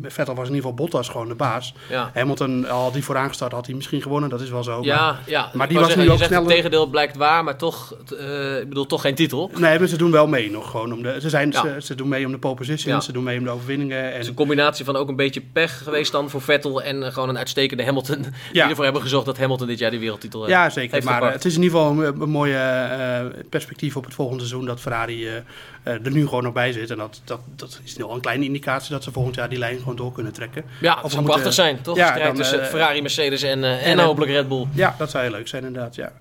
Vettel 0.02 0.34
was 0.34 0.48
in 0.48 0.54
ieder 0.54 0.70
geval 0.70 0.74
Bottas 0.74 1.08
gewoon 1.08 1.28
de 1.28 1.34
baas. 1.34 1.74
Ja. 1.88 2.10
Hamilton, 2.14 2.68
al 2.68 2.92
die 2.92 3.04
vooraan 3.04 3.28
gestart, 3.28 3.52
had 3.52 3.66
hij 3.66 3.74
misschien 3.74 4.02
gewonnen. 4.02 4.30
Dat 4.30 4.40
is 4.40 4.50
wel 4.50 4.62
zo. 4.62 4.78
Ja, 4.82 4.96
maar, 4.96 5.20
ja. 5.26 5.50
maar 5.54 5.68
die 5.68 5.78
was 5.78 5.86
zeggen, 5.86 6.04
nu 6.04 6.10
ook 6.10 6.18
sneller. 6.18 6.38
Het 6.38 6.48
tegendeel 6.48 6.86
blijkt 6.86 7.16
waar, 7.16 7.44
maar 7.44 7.56
toch, 7.56 7.96
uh, 8.12 8.60
ik 8.60 8.68
bedoel, 8.68 8.86
toch 8.86 9.00
geen 9.00 9.14
titel. 9.14 9.50
Nee, 9.56 9.78
maar 9.78 9.88
ze 9.88 9.96
doen 9.96 10.10
wel 10.10 10.26
mee 10.26 10.50
nog 10.50 10.70
gewoon. 10.70 10.92
Om 10.92 11.02
de, 11.02 11.20
ze, 11.20 11.28
zijn, 11.28 11.50
ja. 11.50 11.62
ze, 11.62 11.76
ze, 11.86 11.94
doen 11.94 12.08
mee 12.08 12.26
om 12.26 12.32
de 12.32 12.38
pole 12.38 12.54
position, 12.54 12.94
ja. 12.94 13.00
ze 13.00 13.12
doen 13.12 13.24
mee 13.24 13.38
om 13.38 13.44
de 13.44 13.50
overwinningen. 13.50 13.98
En... 13.98 14.12
Het 14.12 14.20
is 14.20 14.28
een 14.28 14.34
combinatie 14.34 14.84
van 14.84 14.96
ook 14.96 15.08
een 15.08 15.16
beetje 15.16 15.42
pech 15.52 15.82
geweest 15.82 16.12
dan 16.12 16.30
voor 16.30 16.40
Vettel 16.40 16.82
en 16.82 17.12
gewoon 17.12 17.28
een 17.28 17.38
uitstekende 17.38 17.84
Hamilton. 17.84 18.24
Die 18.52 18.62
ervoor 18.62 18.84
hebben 18.84 19.02
gezorgd 19.02 19.26
dat 19.26 19.38
Hamilton 19.38 19.66
dit 19.66 19.78
jaar 19.78 19.90
die 19.90 20.00
wereldtitel 20.10 20.40
heeft. 20.40 20.52
Ja, 20.52 20.70
zeker. 20.70 21.04
Maar 21.04 21.14
gepakt. 21.14 21.34
het 21.34 21.44
is 21.44 21.56
in 21.56 21.62
ieder 21.62 21.78
geval 21.78 22.04
een, 22.04 22.20
een 22.20 22.30
mooie 22.30 22.88
uh, 23.32 23.42
perspectief 23.48 23.96
op 23.96 24.04
het 24.04 24.14
volgende 24.14 24.44
seizoen 24.44 24.66
dat 24.66 24.80
Ferrari 24.80 25.26
uh, 25.26 25.34
er 25.82 26.10
nu 26.10 26.24
gewoon 26.24 26.42
nog 26.42 26.52
bij 26.52 26.72
zit. 26.72 26.90
En 26.90 26.96
dat, 26.96 27.20
dat, 27.24 27.40
dat 27.56 27.80
is 27.84 28.02
al 28.02 28.14
een 28.14 28.20
kleine 28.20 28.44
indicatie 28.44 28.92
dat 28.92 29.04
ze 29.04 29.12
volgend 29.12 29.34
jaar 29.34 29.48
die 29.48 29.58
lijn 29.58 29.78
gewoon 29.78 29.96
door 29.96 30.12
kunnen 30.12 30.32
trekken. 30.32 30.64
Ja, 30.80 30.94
of 30.94 31.02
het 31.02 31.12
zou 31.12 31.24
prachtig 31.24 31.52
zijn, 31.52 31.82
toch? 31.82 31.96
Ja, 31.96 32.06
Strijd 32.06 32.26
dan, 32.26 32.36
tussen 32.36 32.66
Ferrari, 32.66 33.02
Mercedes 33.02 33.42
en, 33.42 33.64
en, 33.64 33.78
en 33.80 33.98
hopelijk 33.98 34.32
Red 34.32 34.48
Bull. 34.48 34.66
Ja, 34.72 34.94
dat 34.98 35.10
zou 35.10 35.22
heel 35.24 35.32
leuk 35.32 35.48
zijn 35.48 35.64
inderdaad, 35.64 35.94
ja. 35.94 36.12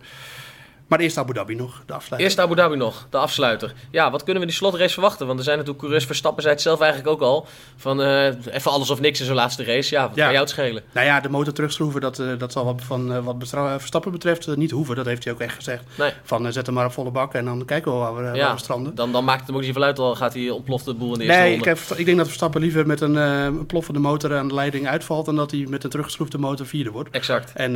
Maar 0.90 1.00
eerst 1.00 1.18
Abu 1.18 1.34
Dhabi 1.34 1.56
nog, 1.56 1.82
de 1.86 1.94
afsluiter. 1.94 2.28
Eerst 2.28 2.40
Abu 2.40 2.56
Dhabi 2.56 2.76
nog, 2.76 3.08
de 3.10 3.18
afsluiter. 3.18 3.74
Ja, 3.92 4.12
wat 4.12 4.24
kunnen 4.24 4.42
we 4.42 4.48
die 4.48 4.58
slotrace 4.58 4.94
verwachten? 4.94 5.28
Want 5.28 5.38
er 5.38 5.46
zijn 5.46 5.58
natuurlijk 5.58 5.84
coureurs, 5.84 6.06
Verstappen 6.06 6.42
zei 6.42 6.54
het 6.54 6.64
zelf 6.64 6.80
eigenlijk 6.80 7.12
ook 7.12 7.22
al. 7.22 7.48
Van 7.76 8.02
uh, 8.02 8.26
even 8.26 8.72
alles 8.72 8.90
of 8.90 9.00
niks 9.00 9.20
in 9.20 9.26
zo'n 9.26 9.36
laatste 9.36 9.64
race. 9.64 9.96
Ja, 9.96 10.08
wat 10.08 10.16
ja. 10.16 10.24
kan 10.24 10.32
jou 10.32 10.44
het 10.44 10.50
schelen? 10.50 10.84
Nou 10.92 11.06
ja, 11.06 11.20
de 11.20 11.30
motor 11.30 11.54
terugschroeven, 11.54 12.02
dat, 12.02 12.20
uh, 12.20 12.28
dat 12.38 12.52
zal 12.52 12.66
wat, 12.66 12.82
van, 12.84 13.12
uh, 13.12 13.18
wat 13.18 13.36
Verstappen 13.78 14.12
betreft 14.12 14.56
niet 14.56 14.72
hoeven. 14.72 14.96
Dat 14.96 15.06
heeft 15.06 15.24
hij 15.24 15.34
ook 15.34 15.40
echt 15.40 15.56
gezegd. 15.56 15.84
Nee. 15.98 16.12
Van 16.24 16.54
zet 16.54 16.66
hem 16.66 16.76
maar 16.76 16.86
op 16.86 16.92
volle 16.92 17.12
bak 17.12 17.34
en 17.34 17.46
dan 17.46 17.66
kijken 17.66 17.92
we 17.92 17.98
waar 17.98 18.16
we, 18.16 18.22
ja, 18.22 18.46
waar 18.46 18.54
we 18.54 18.60
stranden. 18.60 18.96
Dan, 18.96 19.12
dan 19.12 19.24
maakt 19.24 19.40
het 19.40 19.48
hem 19.48 19.56
ook 19.56 19.64
niet 19.64 19.74
veel 19.74 19.84
uit, 19.84 20.00
al 20.00 20.16
gaat 20.16 20.34
hij 20.34 20.50
ontploft 20.50 20.86
de 20.86 20.94
boel 20.94 21.14
in 21.14 21.20
de 21.20 21.24
eerste 21.24 21.40
nee, 21.40 21.52
ronde. 21.52 21.66
Nee, 21.66 22.00
ik, 22.00 22.06
denk 22.06 22.18
dat 22.18 22.28
Verstappen 22.28 22.62
liever 22.62 22.88
met 22.88 23.02
een, 23.02 23.16
een 23.16 23.66
ploffende 23.66 24.00
motor 24.00 24.38
aan 24.38 24.48
de 24.48 24.54
leiding 24.54 24.88
uitvalt... 24.88 25.26
dan 25.26 25.36
dat 25.36 25.52
hij 25.52 25.66
met 25.70 25.84
een 25.84 25.90
teruggeschroefde 25.90 26.38
motor 26.38 26.66
vierde 26.66 26.92
wordt. 26.92 27.10
Exact. 27.10 27.52
En 27.54 27.74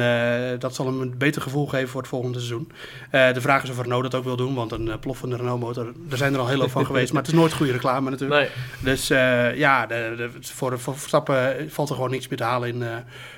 dat 0.60 0.76
zal 0.76 0.86
hem 0.86 1.02
een 1.02 1.18
beter 1.18 1.42
gevoel 1.42 1.68
geven 1.68 1.90
voor 1.90 2.02
het 2.02 2.10
volgende 2.10 2.38
seizoen. 2.38 2.72
De 3.12 3.42
vraag 3.42 3.64
is 3.64 3.70
of 3.70 3.82
Renault 3.82 4.04
dat 4.04 4.16
ook 4.16 4.24
wil 4.24 4.36
doen. 4.36 4.56
Want 4.56 4.72
een 4.72 4.88
uh, 4.88 4.94
ploffende 5.00 5.36
Renault 5.36 5.60
motor, 5.60 5.92
daar 5.96 6.18
zijn 6.18 6.34
er 6.34 6.40
al 6.40 6.48
heel 6.48 6.60
veel 6.60 6.70
van 6.70 6.86
geweest. 6.86 7.14
Maar 7.14 7.22
het 7.22 7.32
is 7.32 7.38
nooit 7.38 7.54
goede 7.54 7.72
reclame 7.72 8.10
natuurlijk. 8.10 8.40
Nee. 8.40 8.50
Dus 8.94 9.12
uh, 9.12 9.56
ja, 9.56 9.86
de, 9.86 10.14
de, 10.18 10.30
voor, 10.42 10.80
voor 10.80 10.98
Verstappen 10.98 11.70
valt 11.72 11.90
er 11.90 11.96
gewoon 11.96 12.12
niks 12.12 12.28
meer 12.28 12.38
te 12.38 12.44
halen 12.44 12.70
in... 12.70 12.84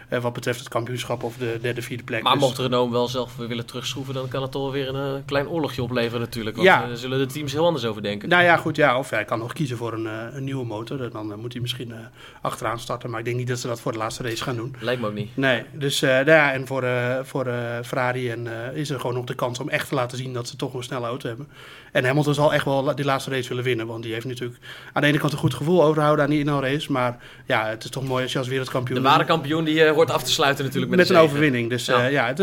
Uh, 0.09 0.19
wat 0.19 0.33
betreft 0.33 0.59
het 0.59 0.67
kampioenschap 0.67 1.23
of 1.23 1.37
de 1.37 1.57
derde, 1.61 1.81
vierde 1.81 2.03
plek. 2.03 2.23
Maar 2.23 2.33
dus... 2.33 2.41
mocht 2.41 2.57
Renault 2.57 2.91
wel 2.91 3.07
zelf 3.07 3.35
willen 3.35 3.65
terugschroeven, 3.65 4.13
dan 4.13 4.27
kan 4.27 4.41
het 4.41 4.51
toch 4.51 4.71
weer 4.71 4.95
een 4.95 5.15
uh, 5.15 5.21
klein 5.25 5.47
oorlogje 5.47 5.83
opleveren 5.83 6.19
natuurlijk. 6.19 6.55
Want 6.55 6.67
ja. 6.67 6.87
uh, 6.87 6.93
zullen 6.93 7.19
de 7.19 7.25
teams 7.25 7.51
heel 7.51 7.65
anders 7.65 7.85
over 7.85 8.01
denken. 8.01 8.29
Nou 8.29 8.43
ja, 8.43 8.57
goed, 8.57 8.75
ja. 8.75 8.97
Of 8.97 9.09
hij 9.09 9.25
kan 9.25 9.39
nog 9.39 9.53
kiezen 9.53 9.77
voor 9.77 9.93
een, 9.93 10.05
een 10.05 10.43
nieuwe 10.43 10.65
motor. 10.65 11.11
Dan 11.11 11.39
moet 11.39 11.53
hij 11.53 11.61
misschien 11.61 11.93
achteraan 12.41 12.79
starten. 12.79 13.09
Maar 13.09 13.19
ik 13.19 13.25
denk 13.25 13.37
niet 13.37 13.47
dat 13.47 13.59
ze 13.59 13.67
dat 13.67 13.81
voor 13.81 13.91
de 13.91 13.97
laatste 13.97 14.23
race 14.23 14.43
gaan 14.43 14.55
doen. 14.55 14.75
Lijkt 14.79 15.01
me 15.01 15.07
ook 15.07 15.13
niet. 15.13 15.37
Nee, 15.37 15.63
dus 15.73 15.99
nou 15.99 16.25
ja, 16.25 16.53
en 16.53 16.67
voor, 16.67 16.83
voor 17.23 17.45
Ferrari 17.83 18.29
en, 18.29 18.47
is 18.73 18.89
er 18.89 18.99
gewoon 18.99 19.15
nog 19.15 19.25
de 19.25 19.35
kans 19.35 19.59
om 19.59 19.69
echt 19.69 19.89
te 19.89 19.95
laten 19.95 20.17
zien 20.17 20.33
dat 20.33 20.47
ze 20.47 20.55
toch 20.55 20.73
een 20.73 20.83
snelle 20.83 21.05
auto 21.05 21.27
hebben. 21.27 21.47
En 21.91 22.05
Hamilton 22.05 22.33
zal 22.33 22.53
echt 22.53 22.65
wel 22.65 22.95
die 22.95 23.05
laatste 23.05 23.29
race 23.29 23.49
willen 23.49 23.63
winnen. 23.63 23.87
Want 23.87 24.03
die 24.03 24.13
heeft 24.13 24.25
natuurlijk 24.25 24.59
aan 24.93 25.01
de 25.01 25.07
ene 25.07 25.17
kant 25.17 25.31
een 25.31 25.37
goed 25.37 25.53
gevoel 25.53 25.83
overhouden 25.83 26.25
aan 26.25 26.31
die 26.31 26.39
inhaalrace. 26.39 26.91
Maar 26.91 27.17
ja, 27.45 27.67
het 27.67 27.83
is 27.83 27.89
toch 27.89 28.03
mooi 28.07 28.23
als 28.23 28.31
je 28.31 28.37
als 28.37 28.47
wereldkampioen... 28.47 29.01
De 29.01 29.09
ware 29.09 29.25
kampioen 29.25 29.63
die 29.63 29.93
wordt 29.95 30.11
af 30.11 30.23
te 30.23 30.31
sluiten 30.31 30.65
natuurlijk 30.65 30.91
met, 30.91 30.99
met 30.99 31.09
een, 31.09 31.23
overwinning. 31.23 31.69
Dus 31.69 31.85
ja, 31.85 32.05
uh, 32.05 32.11
ja 32.11 32.27
het, 32.27 32.37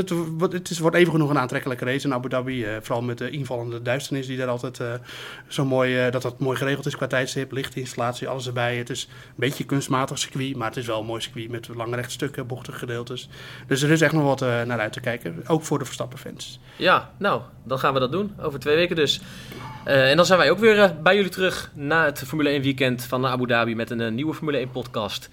het, 0.52 0.70
is, 0.70 0.78
wordt 0.78 0.96
even 0.96 1.12
genoeg 1.12 1.30
een 1.30 1.38
aantrekkelijke 1.38 1.84
race 1.84 2.06
in 2.06 2.14
Abu 2.14 2.28
Dhabi. 2.28 2.64
Uh, 2.64 2.76
vooral 2.80 3.02
met 3.02 3.18
de 3.18 3.30
invallende 3.30 3.82
duisternis 3.82 4.26
die 4.26 4.36
daar 4.36 4.48
altijd 4.48 4.78
uh, 4.78 4.92
zo 5.48 5.64
mooi, 5.64 6.10
dat 6.10 6.22
dat 6.22 6.38
mooi 6.38 6.56
geregeld 6.56 6.86
is 6.86 6.96
qua 6.96 7.06
tijdstip. 7.06 7.52
Lichtinstallatie, 7.52 8.28
alles 8.28 8.46
erbij. 8.46 8.76
Het 8.76 8.90
is 8.90 9.08
een 9.10 9.32
beetje 9.34 9.64
kunstmatig 9.64 10.18
circuit, 10.18 10.56
maar 10.56 10.68
het 10.68 10.76
is 10.76 10.86
wel 10.86 11.00
een 11.00 11.06
mooi 11.06 11.20
circuit 11.20 11.50
met 11.50 11.68
lange 11.74 11.96
rechtstukken, 11.96 12.46
bochtige 12.46 12.78
gedeeltes. 12.78 13.28
Dus 13.66 13.82
er 13.82 13.90
is 13.90 14.00
echt 14.00 14.12
nog 14.12 14.24
wat 14.24 14.40
naar 14.40 14.80
uit 14.80 14.92
te 14.92 15.00
kijken. 15.00 15.42
Ook 15.46 15.62
voor 15.62 15.78
de 15.78 15.84
Verstappen-fans. 15.84 16.60
Ja, 16.76 17.10
nou, 17.16 17.40
dan 17.64 17.78
gaan 17.78 17.94
we 17.94 18.00
dat 18.00 18.12
doen. 18.12 18.34
Over 18.40 18.58
twee 18.58 18.76
weken 18.76 18.96
dus. 18.96 19.20
Uh, 19.86 20.10
en 20.10 20.16
dan 20.16 20.26
zijn 20.26 20.38
wij 20.38 20.50
ook 20.50 20.58
weer 20.58 20.94
bij 21.02 21.14
jullie 21.14 21.30
terug 21.30 21.70
na 21.74 22.04
het 22.04 22.22
Formule 22.26 22.48
1 22.48 22.62
weekend 22.62 23.04
van 23.04 23.26
Abu 23.26 23.46
Dhabi 23.46 23.74
met 23.74 23.90
een 23.90 24.14
nieuwe 24.14 24.34
Formule 24.34 24.58
1 24.58 24.70
podcast. 24.70 25.28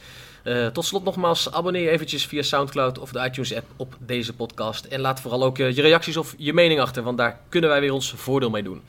Uh, 0.50 0.68
tot 0.68 0.86
slot 0.86 1.04
nogmaals, 1.04 1.52
abonneer 1.52 1.82
je 1.82 1.90
eventjes 1.90 2.26
via 2.26 2.42
Soundcloud 2.42 3.00
of 3.00 3.12
de 3.12 3.26
iTunes 3.26 3.56
app 3.56 3.66
op 3.76 3.96
deze 4.00 4.34
podcast. 4.34 4.86
En 4.86 5.00
laat 5.00 5.22
vooral 5.22 5.44
ook 5.44 5.58
uh, 5.58 5.76
je 5.76 5.82
reacties 5.82 6.18
of 6.18 6.36
je 6.38 6.54
mening 6.54 6.80
achter, 6.80 7.04
want 7.04 7.18
daar 7.18 7.40
kunnen 7.50 7.70
wij 7.70 7.80
weer 7.80 7.94
ons 7.94 8.14
voordeel 8.16 8.50
mee 8.50 8.64
doen. 8.64 8.82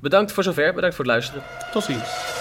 Bedankt 0.00 0.32
voor 0.32 0.42
zover, 0.42 0.74
bedankt 0.74 0.96
voor 0.96 1.04
het 1.04 1.14
luisteren. 1.14 1.42
Tot 1.72 1.84
ziens. 1.84 2.35